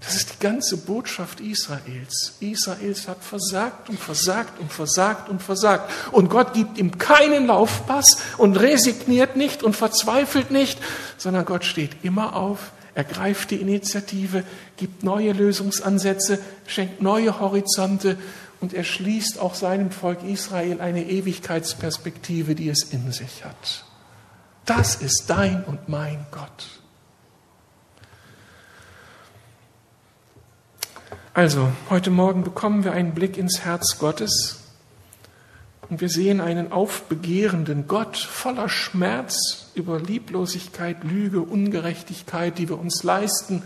Das 0.00 0.14
ist 0.16 0.34
die 0.34 0.38
ganze 0.42 0.78
Botschaft 0.78 1.40
Israels. 1.40 2.36
Israels 2.40 3.06
hat 3.06 3.22
versagt 3.22 3.90
und 3.90 3.98
versagt 3.98 4.58
und 4.58 4.72
versagt 4.72 5.28
und 5.28 5.42
versagt. 5.42 5.90
Und 6.10 6.30
Gott 6.30 6.54
gibt 6.54 6.78
ihm 6.78 6.96
keinen 6.96 7.46
Laufpass 7.46 8.16
und 8.38 8.58
resigniert 8.58 9.36
nicht 9.36 9.62
und 9.62 9.76
verzweifelt 9.76 10.50
nicht, 10.50 10.78
sondern 11.18 11.44
Gott 11.44 11.64
steht 11.66 12.02
immer 12.02 12.34
auf, 12.34 12.72
ergreift 12.94 13.50
die 13.50 13.60
Initiative, 13.60 14.42
gibt 14.78 15.02
neue 15.02 15.32
Lösungsansätze, 15.32 16.38
schenkt 16.66 17.02
neue 17.02 17.38
Horizonte 17.38 18.16
und 18.60 18.74
er 18.74 18.84
schließt 18.84 19.38
auch 19.38 19.54
seinem 19.54 19.90
Volk 19.90 20.22
Israel 20.22 20.80
eine 20.80 21.04
Ewigkeitsperspektive, 21.04 22.54
die 22.54 22.68
es 22.68 22.84
in 22.84 23.10
sich 23.10 23.44
hat. 23.44 23.84
Das 24.66 24.96
ist 24.96 25.24
dein 25.28 25.64
und 25.64 25.88
mein 25.88 26.26
Gott. 26.30 26.80
Also, 31.32 31.72
heute 31.88 32.10
Morgen 32.10 32.44
bekommen 32.44 32.84
wir 32.84 32.92
einen 32.92 33.14
Blick 33.14 33.38
ins 33.38 33.60
Herz 33.60 33.98
Gottes 33.98 34.60
und 35.88 36.00
wir 36.00 36.08
sehen 36.08 36.40
einen 36.40 36.70
aufbegehrenden 36.70 37.86
Gott 37.86 38.16
voller 38.16 38.68
Schmerz 38.68 39.70
über 39.74 39.98
Lieblosigkeit, 39.98 41.02
Lüge, 41.02 41.40
Ungerechtigkeit, 41.40 42.58
die 42.58 42.68
wir 42.68 42.78
uns 42.78 43.02
leisten 43.04 43.62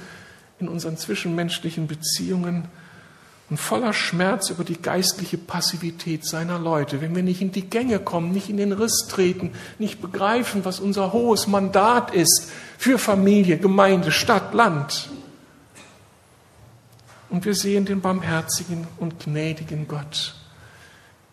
in 0.59 0.69
unseren 0.69 0.97
zwischenmenschlichen 0.97 1.87
Beziehungen 1.87 2.69
und 3.51 3.59
voller 3.59 3.93
Schmerz 3.93 4.49
über 4.51 4.65
die 4.65 4.81
geistliche 4.81 5.37
Passivität 5.37 6.25
seiner 6.25 6.59
Leute, 6.59 7.01
wenn 7.01 7.15
wir 7.15 7.23
nicht 7.23 7.43
in 7.43 7.53
die 7.53 7.69
Gänge 7.69 7.99
kommen, 7.99 8.33
nicht 8.33 8.49
in 8.49 8.57
den 8.57 8.73
Riss 8.73 9.07
treten, 9.09 9.53
nicht 9.79 10.01
begreifen, 10.01 10.65
was 10.65 10.81
unser 10.81 11.13
hohes 11.13 11.47
Mandat 11.47 12.15
ist 12.15 12.51
für 12.79 12.99
Familie, 12.99 13.59
Gemeinde, 13.59 14.13
Stadt, 14.13 14.55
Land. 14.55 15.11
Und 17.29 17.45
wir 17.45 17.55
sehen 17.55 17.85
den 17.85 18.01
barmherzigen 18.01 18.87
und 18.99 19.21
gnädigen 19.21 19.89
Gott, 19.89 20.35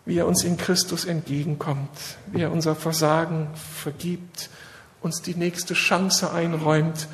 wie 0.04 0.18
er 0.18 0.26
uns 0.26 0.44
in 0.44 0.58
Christus 0.58 1.06
entgegenkommt, 1.06 1.88
wie 2.26 2.42
er 2.42 2.52
unser 2.52 2.76
Versagen 2.76 3.48
vergibt, 3.54 4.50
uns 5.00 5.22
die 5.22 5.34
nächste 5.34 5.74
Chance 5.74 6.32
einräumt 6.32 7.08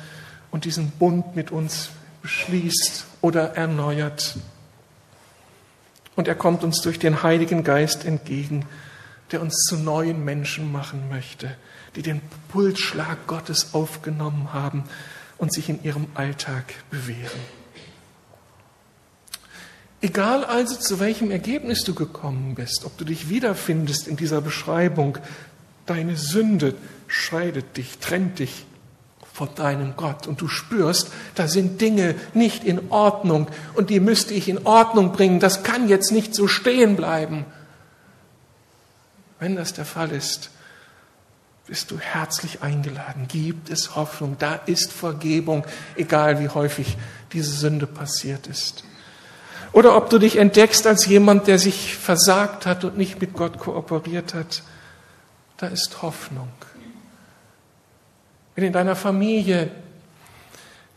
und 0.51 0.65
diesen 0.65 0.91
Bund 0.91 1.35
mit 1.35 1.51
uns 1.51 1.89
beschließt 2.21 3.05
oder 3.21 3.55
erneuert. 3.55 4.35
Und 6.19 6.27
er 6.27 6.35
kommt 6.35 6.65
uns 6.65 6.81
durch 6.81 6.99
den 6.99 7.23
Heiligen 7.23 7.63
Geist 7.63 8.03
entgegen, 8.03 8.65
der 9.31 9.39
uns 9.39 9.55
zu 9.63 9.77
neuen 9.77 10.25
Menschen 10.25 10.69
machen 10.69 11.07
möchte, 11.07 11.55
die 11.95 12.01
den 12.01 12.19
Pulsschlag 12.49 13.25
Gottes 13.25 13.73
aufgenommen 13.73 14.51
haben 14.51 14.83
und 15.37 15.53
sich 15.53 15.69
in 15.69 15.81
ihrem 15.81 16.07
Alltag 16.15 16.65
bewähren. 16.91 17.39
Egal 20.01 20.43
also, 20.43 20.75
zu 20.75 20.99
welchem 20.99 21.31
Ergebnis 21.31 21.85
du 21.85 21.95
gekommen 21.95 22.53
bist, 22.53 22.83
ob 22.83 22.97
du 22.97 23.05
dich 23.05 23.29
wiederfindest 23.29 24.09
in 24.09 24.17
dieser 24.17 24.41
Beschreibung, 24.41 25.19
deine 25.85 26.17
Sünde 26.17 26.75
scheidet 27.07 27.77
dich, 27.77 27.97
trennt 27.99 28.39
dich 28.39 28.65
vor 29.39 29.47
deinem 29.47 29.95
Gott 29.95 30.27
und 30.27 30.41
du 30.41 30.49
spürst, 30.49 31.11
da 31.35 31.47
sind 31.47 31.79
Dinge 31.79 32.15
nicht 32.33 32.65
in 32.65 32.91
Ordnung 32.91 33.47
und 33.73 33.89
die 33.89 34.01
müsste 34.01 34.33
ich 34.33 34.49
in 34.49 34.65
Ordnung 34.65 35.13
bringen, 35.13 35.39
das 35.39 35.63
kann 35.63 35.87
jetzt 35.87 36.11
nicht 36.11 36.35
so 36.35 36.49
stehen 36.49 36.97
bleiben. 36.97 37.45
Wenn 39.39 39.55
das 39.55 39.71
der 39.71 39.85
Fall 39.85 40.11
ist, 40.11 40.49
bist 41.67 41.89
du 41.89 41.99
herzlich 41.99 42.63
eingeladen. 42.63 43.29
Gibt 43.29 43.69
es 43.69 43.95
Hoffnung, 43.95 44.35
da 44.37 44.55
ist 44.55 44.91
Vergebung, 44.91 45.65
egal 45.95 46.41
wie 46.41 46.49
häufig 46.49 46.97
diese 47.31 47.53
Sünde 47.53 47.87
passiert 47.87 48.45
ist. 48.47 48.83
Oder 49.71 49.95
ob 49.95 50.09
du 50.09 50.19
dich 50.19 50.35
entdeckst 50.35 50.85
als 50.85 51.05
jemand, 51.05 51.47
der 51.47 51.59
sich 51.59 51.95
versagt 51.95 52.65
hat 52.65 52.83
und 52.83 52.97
nicht 52.97 53.21
mit 53.21 53.31
Gott 53.35 53.57
kooperiert 53.57 54.33
hat, 54.33 54.63
da 55.55 55.67
ist 55.67 56.01
Hoffnung. 56.01 56.49
Wenn 58.59 58.67
in 58.67 58.73
deiner 58.73 58.97
Familie 58.97 59.71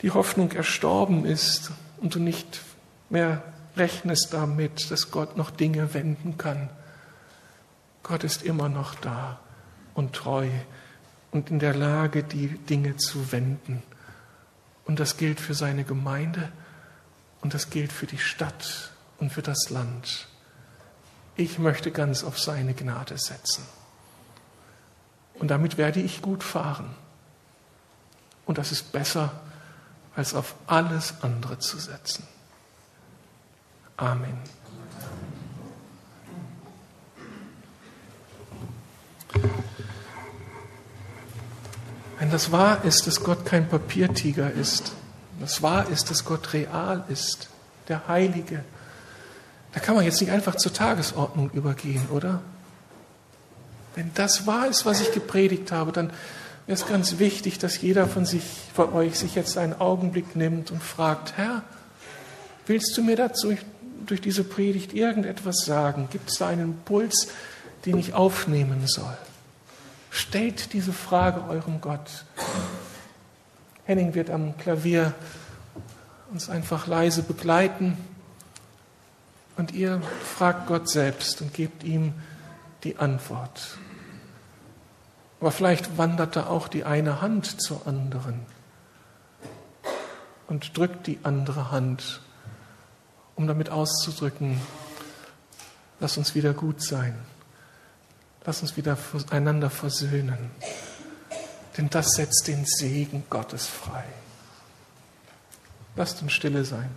die 0.01 0.11
Hoffnung 0.11 0.51
erstorben 0.51 1.25
ist 1.25 1.71
und 2.01 2.13
du 2.13 2.19
nicht 2.19 2.61
mehr 3.09 3.41
rechnest 3.77 4.35
damit, 4.35 4.91
dass 4.91 5.13
Gott 5.13 5.37
noch 5.37 5.53
Dinge 5.53 5.95
wenden 5.95 6.37
kann, 6.37 6.71
Gott 8.03 8.25
ist 8.25 8.43
immer 8.43 8.69
noch 8.69 8.97
da 8.97 9.39
und 9.95 10.13
treu 10.13 10.49
und 11.31 11.51
in 11.51 11.61
der 11.61 11.73
Lage, 11.73 12.25
die 12.25 12.49
Dinge 12.49 12.97
zu 12.97 13.31
wenden. 13.31 13.85
Und 14.85 14.99
das 14.99 15.17
gilt 15.17 15.39
für 15.39 15.55
seine 15.55 15.85
Gemeinde 15.85 16.51
und 17.43 17.55
das 17.55 17.71
gilt 17.71 17.93
für 17.93 18.07
die 18.07 18.19
Stadt 18.19 18.91
und 19.21 19.33
für 19.33 19.43
das 19.43 19.71
Land. 19.71 20.27
Ich 21.37 21.61
möchte 21.61 21.93
ganz 21.93 22.25
auf 22.25 22.41
seine 22.41 22.75
Gnade 22.75 23.19
setzen. 23.19 23.65
Und 25.35 25.53
damit 25.53 25.79
werde 25.79 26.01
ich 26.01 26.23
gut 26.23 26.43
fahren. 26.43 26.97
Und 28.47 28.59
das 28.59 28.73
ist 28.73 28.93
besser, 28.93 29.33
als 30.15 30.35
auf 30.35 30.55
alles 30.67 31.15
andere 31.23 31.59
zu 31.59 31.79
setzen. 31.79 32.27
Amen. 33.97 34.39
Wenn 42.19 42.31
das 42.31 42.53
wahr 42.53 42.85
ist, 42.85 43.07
dass 43.07 43.23
Gott 43.25 43.45
kein 43.45 43.69
Papiertiger 43.69 44.51
ist, 44.51 44.93
das 45.41 45.63
wahr 45.63 45.89
ist, 45.89 46.11
dass 46.11 46.25
Gott 46.25 46.53
real 46.53 47.05
ist, 47.09 47.49
der 47.89 48.07
Heilige, 48.07 48.65
da 49.73 49.81
kann 49.81 49.95
man 49.95 50.05
jetzt 50.05 50.21
nicht 50.21 50.31
einfach 50.31 50.55
zur 50.55 50.73
Tagesordnung 50.73 51.51
übergehen, 51.51 52.07
oder? 52.11 52.41
Wenn 53.95 54.13
das 54.15 54.47
wahr 54.47 54.69
ist, 54.69 54.87
was 54.87 55.01
ich 55.01 55.13
gepredigt 55.13 55.73
habe, 55.73 55.93
dann 55.93 56.13
wäre 56.67 56.79
es 56.79 56.87
ganz 56.87 57.19
wichtig, 57.19 57.59
dass 57.59 57.81
jeder 57.81 58.07
von, 58.07 58.25
sich, 58.25 58.45
von 58.75 58.93
euch 58.93 59.19
sich 59.19 59.35
jetzt 59.35 59.59
einen 59.59 59.81
Augenblick 59.81 60.37
nimmt 60.37 60.71
und 60.71 60.83
fragt, 60.83 61.37
Herr, 61.37 61.63
willst 62.67 62.97
du 62.97 63.03
mir 63.03 63.17
dazu 63.17 63.57
durch 64.07 64.21
diese 64.21 64.45
Predigt 64.45 64.93
irgendetwas 64.93 65.65
sagen? 65.65 66.09
Gibt 66.11 66.31
es 66.31 66.39
da 66.39 66.49
einen 66.49 66.63
Impuls, 66.63 67.29
den 67.87 67.99
ich 67.99 68.15
aufnehmen 68.15 68.87
soll? 68.87 69.17
Stellt 70.11 70.73
diese 70.73 70.93
Frage 70.93 71.45
eurem 71.49 71.81
Gott. 71.81 72.25
Henning 73.85 74.15
wird 74.15 74.31
am 74.31 74.57
Klavier 74.59 75.15
uns 76.31 76.49
einfach 76.49 76.87
leise 76.87 77.23
begleiten 77.23 77.97
und 79.57 79.73
ihr 79.73 80.01
fragt 80.37 80.67
Gott 80.67 80.89
selbst 80.89 81.43
und 81.43 81.53
gebt 81.53 81.85
ihm 81.85 82.15
die 82.85 82.97
Antwort. 82.97 83.79
Aber 85.43 85.51
vielleicht 85.51 85.99
wanderte 85.99 86.49
auch 86.49 86.69
die 86.69 86.85
eine 86.85 87.21
Hand 87.21 87.61
zur 87.61 87.89
anderen 87.89 88.47
und 90.47 90.79
drückt 90.79 91.09
die 91.09 91.19
andere 91.25 91.73
Hand, 91.73 92.21
um 93.35 93.49
damit 93.49 93.69
auszudrücken, 93.69 94.61
lass 95.99 96.17
uns 96.17 96.37
wieder 96.37 96.55
gut 96.55 96.81
sein, 96.81 97.19
lass 98.45 98.63
uns 98.63 98.77
wieder 98.77 98.97
einander 99.31 99.69
versöhnen, 99.69 100.53
denn 101.77 101.91
das 101.91 102.13
setzt 102.13 102.47
den 102.47 102.65
Segen 102.65 103.25
Gottes 103.29 103.67
frei. 103.67 104.05
Lasst 105.97 106.23
uns 106.23 106.31
stille 106.31 106.65
sein. 106.65 106.91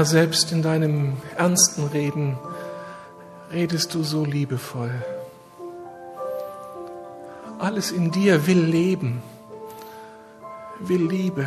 Herr, 0.00 0.06
selbst 0.06 0.50
in 0.50 0.62
deinem 0.62 1.18
ernsten 1.36 1.84
Reden 1.88 2.38
redest 3.52 3.92
du 3.92 4.02
so 4.02 4.24
liebevoll. 4.24 4.94
Alles 7.58 7.92
in 7.92 8.10
dir 8.10 8.46
will 8.46 8.60
Leben, 8.60 9.22
will 10.78 11.06
Liebe, 11.06 11.44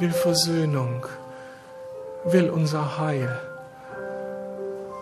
will 0.00 0.10
Versöhnung, 0.10 1.06
will 2.24 2.50
unser 2.50 2.98
Heil. 2.98 3.40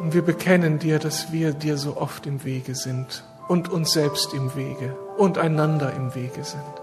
Und 0.01 0.13
wir 0.13 0.21
bekennen 0.21 0.79
dir, 0.79 0.99
dass 0.99 1.33
wir 1.33 1.55
dir 1.55 1.79
so 1.79 1.97
oft 1.97 2.27
im 2.27 2.45
Wege 2.45 2.75
sind 2.75 3.25
und 3.49 3.71
uns 3.71 3.93
selbst 3.93 4.35
im 4.35 4.55
Wege 4.55 4.95
und 5.17 5.39
einander 5.39 5.95
im 5.95 6.15
Wege 6.15 6.45
sind. 6.45 6.75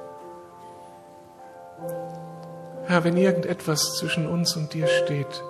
Herr, 2.88 3.03
wenn 3.03 3.17
irgendetwas 3.17 3.97
zwischen 3.99 4.25
uns 4.25 4.55
und 4.55 4.73
dir 4.73 4.88
steht, 4.88 5.43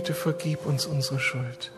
bitte 0.00 0.14
vergib 0.14 0.64
uns 0.64 0.86
unsere 0.86 1.20
Schuld. 1.20 1.72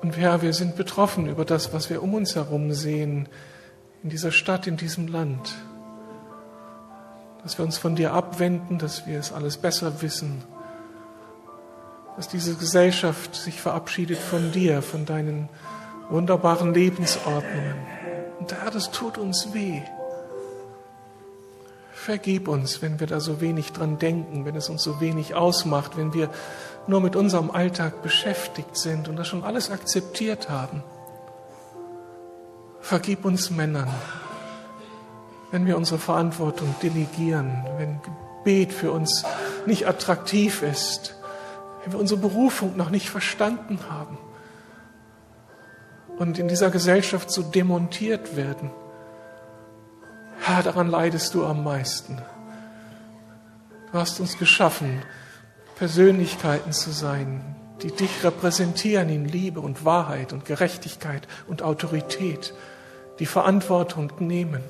Und 0.00 0.16
Herr, 0.16 0.40
wir 0.40 0.54
sind 0.54 0.74
betroffen 0.74 1.28
über 1.28 1.44
das, 1.44 1.74
was 1.74 1.90
wir 1.90 2.02
um 2.02 2.14
uns 2.14 2.34
herum 2.34 2.72
sehen, 2.72 3.28
in 4.02 4.08
dieser 4.08 4.32
Stadt, 4.32 4.66
in 4.66 4.78
diesem 4.78 5.08
Land. 5.08 5.54
Dass 7.42 7.58
wir 7.58 7.64
uns 7.66 7.76
von 7.76 7.94
dir 7.94 8.14
abwenden, 8.14 8.78
dass 8.78 9.06
wir 9.06 9.18
es 9.18 9.34
alles 9.34 9.58
besser 9.58 10.00
wissen. 10.00 10.42
Dass 12.16 12.26
diese 12.26 12.54
Gesellschaft 12.54 13.34
sich 13.34 13.60
verabschiedet 13.60 14.16
von 14.16 14.50
dir, 14.50 14.80
von 14.80 15.04
deinen 15.04 15.50
wunderbaren 16.08 16.72
Lebensordnungen. 16.72 17.76
Und 18.40 18.50
Herr, 18.50 18.70
das 18.70 18.90
tut 18.90 19.18
uns 19.18 19.52
weh. 19.52 19.82
Vergib 22.06 22.46
uns, 22.46 22.82
wenn 22.82 23.00
wir 23.00 23.08
da 23.08 23.18
so 23.18 23.40
wenig 23.40 23.72
dran 23.72 23.98
denken, 23.98 24.44
wenn 24.44 24.54
es 24.54 24.68
uns 24.68 24.84
so 24.84 25.00
wenig 25.00 25.34
ausmacht, 25.34 25.96
wenn 25.96 26.14
wir 26.14 26.30
nur 26.86 27.00
mit 27.00 27.16
unserem 27.16 27.50
Alltag 27.50 28.00
beschäftigt 28.00 28.76
sind 28.76 29.08
und 29.08 29.16
das 29.16 29.26
schon 29.26 29.42
alles 29.42 29.72
akzeptiert 29.72 30.48
haben. 30.48 30.84
Vergib 32.78 33.24
uns 33.24 33.50
Männern, 33.50 33.92
wenn 35.50 35.66
wir 35.66 35.76
unsere 35.76 35.98
Verantwortung 35.98 36.76
delegieren, 36.80 37.66
wenn 37.76 37.98
Gebet 38.44 38.72
für 38.72 38.92
uns 38.92 39.24
nicht 39.66 39.88
attraktiv 39.88 40.62
ist, 40.62 41.16
wenn 41.82 41.94
wir 41.94 41.98
unsere 41.98 42.20
Berufung 42.20 42.76
noch 42.76 42.90
nicht 42.90 43.10
verstanden 43.10 43.80
haben 43.90 44.16
und 46.18 46.38
in 46.38 46.46
dieser 46.46 46.70
Gesellschaft 46.70 47.32
so 47.32 47.42
demontiert 47.42 48.36
werden. 48.36 48.70
Herr, 50.40 50.62
daran 50.62 50.88
leidest 50.88 51.34
du 51.34 51.44
am 51.44 51.64
meisten. 51.64 52.18
Du 53.92 53.98
hast 53.98 54.20
uns 54.20 54.38
geschaffen, 54.38 55.02
Persönlichkeiten 55.76 56.72
zu 56.72 56.90
sein, 56.90 57.56
die 57.82 57.90
dich 57.90 58.24
repräsentieren 58.24 59.08
in 59.08 59.26
Liebe 59.26 59.60
und 59.60 59.84
Wahrheit 59.84 60.32
und 60.32 60.44
Gerechtigkeit 60.44 61.26
und 61.46 61.62
Autorität, 61.62 62.54
die 63.18 63.26
Verantwortung 63.26 64.12
nehmen, 64.18 64.62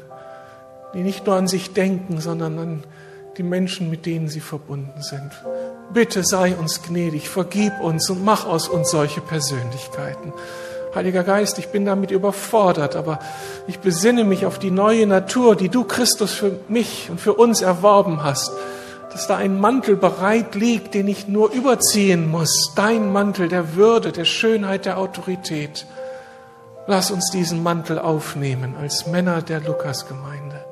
die 0.95 1.03
nicht 1.03 1.27
nur 1.27 1.37
an 1.37 1.49
sich 1.49 1.73
denken, 1.73 2.21
sondern 2.21 2.59
an 2.59 2.85
die 3.37 3.43
Menschen, 3.43 3.91
mit 3.91 4.07
denen 4.07 4.29
sie 4.29 4.41
verbunden 4.41 5.03
sind. 5.03 5.31
Bitte 5.93 6.25
sei 6.25 6.55
uns 6.57 6.83
gnädig, 6.83 7.29
vergib 7.29 7.81
uns 7.81 8.11
und 8.11 8.25
mach 8.25 8.47
aus 8.47 8.69
uns 8.69 8.91
solche 8.91 9.21
Persönlichkeiten. 9.21 10.33
Heiliger 10.97 11.25
Geist, 11.25 11.59
ich 11.59 11.69
bin 11.69 11.85
damit 11.85 12.11
überfordert, 12.11 12.97
aber 12.97 13.19
ich 13.67 13.81
besinne 13.81 14.25
mich 14.25 14.47
auf 14.47 14.59
die 14.59 14.71
neue 14.71 15.07
Natur, 15.07 15.55
die 15.55 15.69
du, 15.69 15.85
Christus, 15.85 16.33
für 16.33 16.59
mich 16.69 17.11
und 17.11 17.21
für 17.21 17.35
uns 17.35 17.61
erworben 17.61 18.23
hast, 18.25 18.51
dass 19.13 19.27
da 19.27 19.37
ein 19.37 19.61
Mantel 19.61 19.97
bereit 19.97 20.55
liegt, 20.55 20.95
den 20.95 21.07
ich 21.07 21.29
nur 21.29 21.53
überziehen 21.53 22.31
muss, 22.31 22.73
dein 22.77 23.13
Mantel 23.13 23.49
der 23.49 23.77
Würde, 23.77 24.11
der 24.11 24.25
Schönheit, 24.25 24.87
der 24.87 24.97
Autorität. 24.97 25.87
Lass 26.87 27.11
uns 27.11 27.31
diesen 27.31 27.63
Mantel 27.63 27.99
aufnehmen 27.99 28.75
als 28.81 29.07
Männer 29.07 29.43
der 29.43 29.61
Lukasgemeinde. 29.61 30.65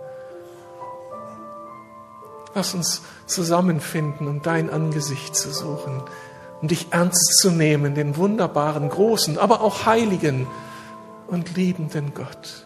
Lass 2.54 2.72
uns 2.72 3.02
zusammenfinden, 3.26 4.26
um 4.26 4.40
dein 4.40 4.70
Angesicht 4.70 5.36
zu 5.36 5.52
suchen 5.52 6.02
um 6.64 6.68
dich 6.68 6.86
ernst 6.92 7.36
zu 7.36 7.50
nehmen, 7.50 7.94
den 7.94 8.16
wunderbaren, 8.16 8.88
großen, 8.88 9.36
aber 9.36 9.60
auch 9.60 9.84
heiligen 9.84 10.46
und 11.26 11.56
liebenden 11.56 12.14
Gott. 12.14 12.64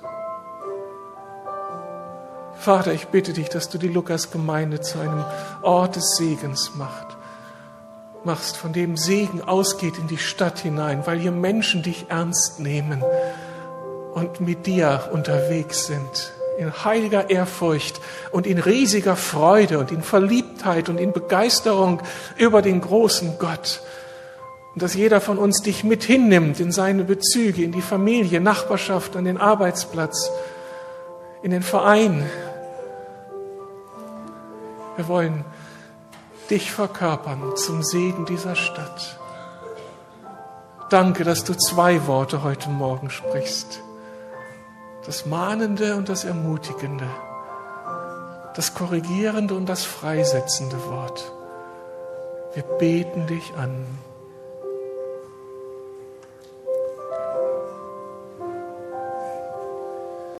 Vater, 2.57 2.93
ich 2.93 3.09
bitte 3.09 3.33
dich, 3.33 3.49
dass 3.49 3.69
du 3.71 3.77
die 3.77 3.89
Lukas-Gemeinde 3.89 4.81
zu 4.83 5.01
einem 5.01 5.25
Ort 5.63 5.97
des 5.97 6.15
Segens 6.17 6.77
machst, 6.77 7.17
machst, 8.23 8.57
von 8.57 8.73
dem 8.73 8.97
Segen 8.97 9.43
ausgeht 9.43 9.99
in 9.99 10.07
die 10.07 10.17
Stadt 10.17 10.61
hinein, 10.61 11.05
weil 11.05 11.19
hier 11.19 11.33
Menschen 11.33 11.83
dich 11.83 12.07
ernst 12.09 12.61
nehmen 12.61 13.03
und 14.15 14.41
mit 14.41 14.67
dir 14.67 15.09
unterwegs 15.11 15.89
sind, 15.89 16.33
in 16.57 16.85
heiliger 16.85 17.31
Ehrfurcht 17.31 18.01
und 18.31 18.47
in 18.47 18.61
riesiger 18.61 19.17
Freude 19.17 19.81
und 19.81 19.91
in 19.91 20.03
Verliebtheit 20.03 20.89
und 20.89 21.01
in 21.01 21.13
Begeisterung 21.13 22.01
über 22.37 22.63
den 22.63 22.81
großen 22.81 23.41
Gott, 23.41 23.81
und 24.79 24.83
dass 24.83 24.95
jeder 24.95 25.21
von 25.21 25.39
uns 25.39 25.61
dich 25.61 25.83
mit 25.83 26.05
hinnimmt 26.05 26.61
in 26.61 26.71
seine 26.71 27.03
Bezüge, 27.03 27.65
in 27.65 27.73
die 27.73 27.83
Familie, 27.83 28.41
Nachbarschaft, 28.41 29.17
an 29.17 29.25
den 29.25 29.37
Arbeitsplatz, 29.37 30.31
in 31.43 31.51
den 31.51 31.65
Verein. 31.65 32.25
Wir 34.95 35.09
wollen 35.09 35.45
dich 36.49 36.71
verkörpern 36.71 37.57
zum 37.57 37.83
Segen 37.83 38.25
dieser 38.25 38.55
Stadt. 38.55 39.19
Danke, 40.91 41.25
dass 41.25 41.43
du 41.43 41.55
zwei 41.55 42.07
Worte 42.07 42.45
heute 42.45 42.71
Morgen 42.71 43.11
sprichst. 43.11 43.81
Das 45.07 45.27
Mahnende 45.27 45.97
und 45.97 46.09
das 46.09 46.23
Ermutigende. 46.23 47.09
Das 48.55 48.75
Korrigierende 48.75 49.55
und 49.55 49.69
das 49.69 49.83
Freisetzende 49.83 50.77
Wort. 50.87 51.33
Wir 52.55 52.63
beten 52.63 53.27
dich 53.27 53.55
an. 53.57 53.85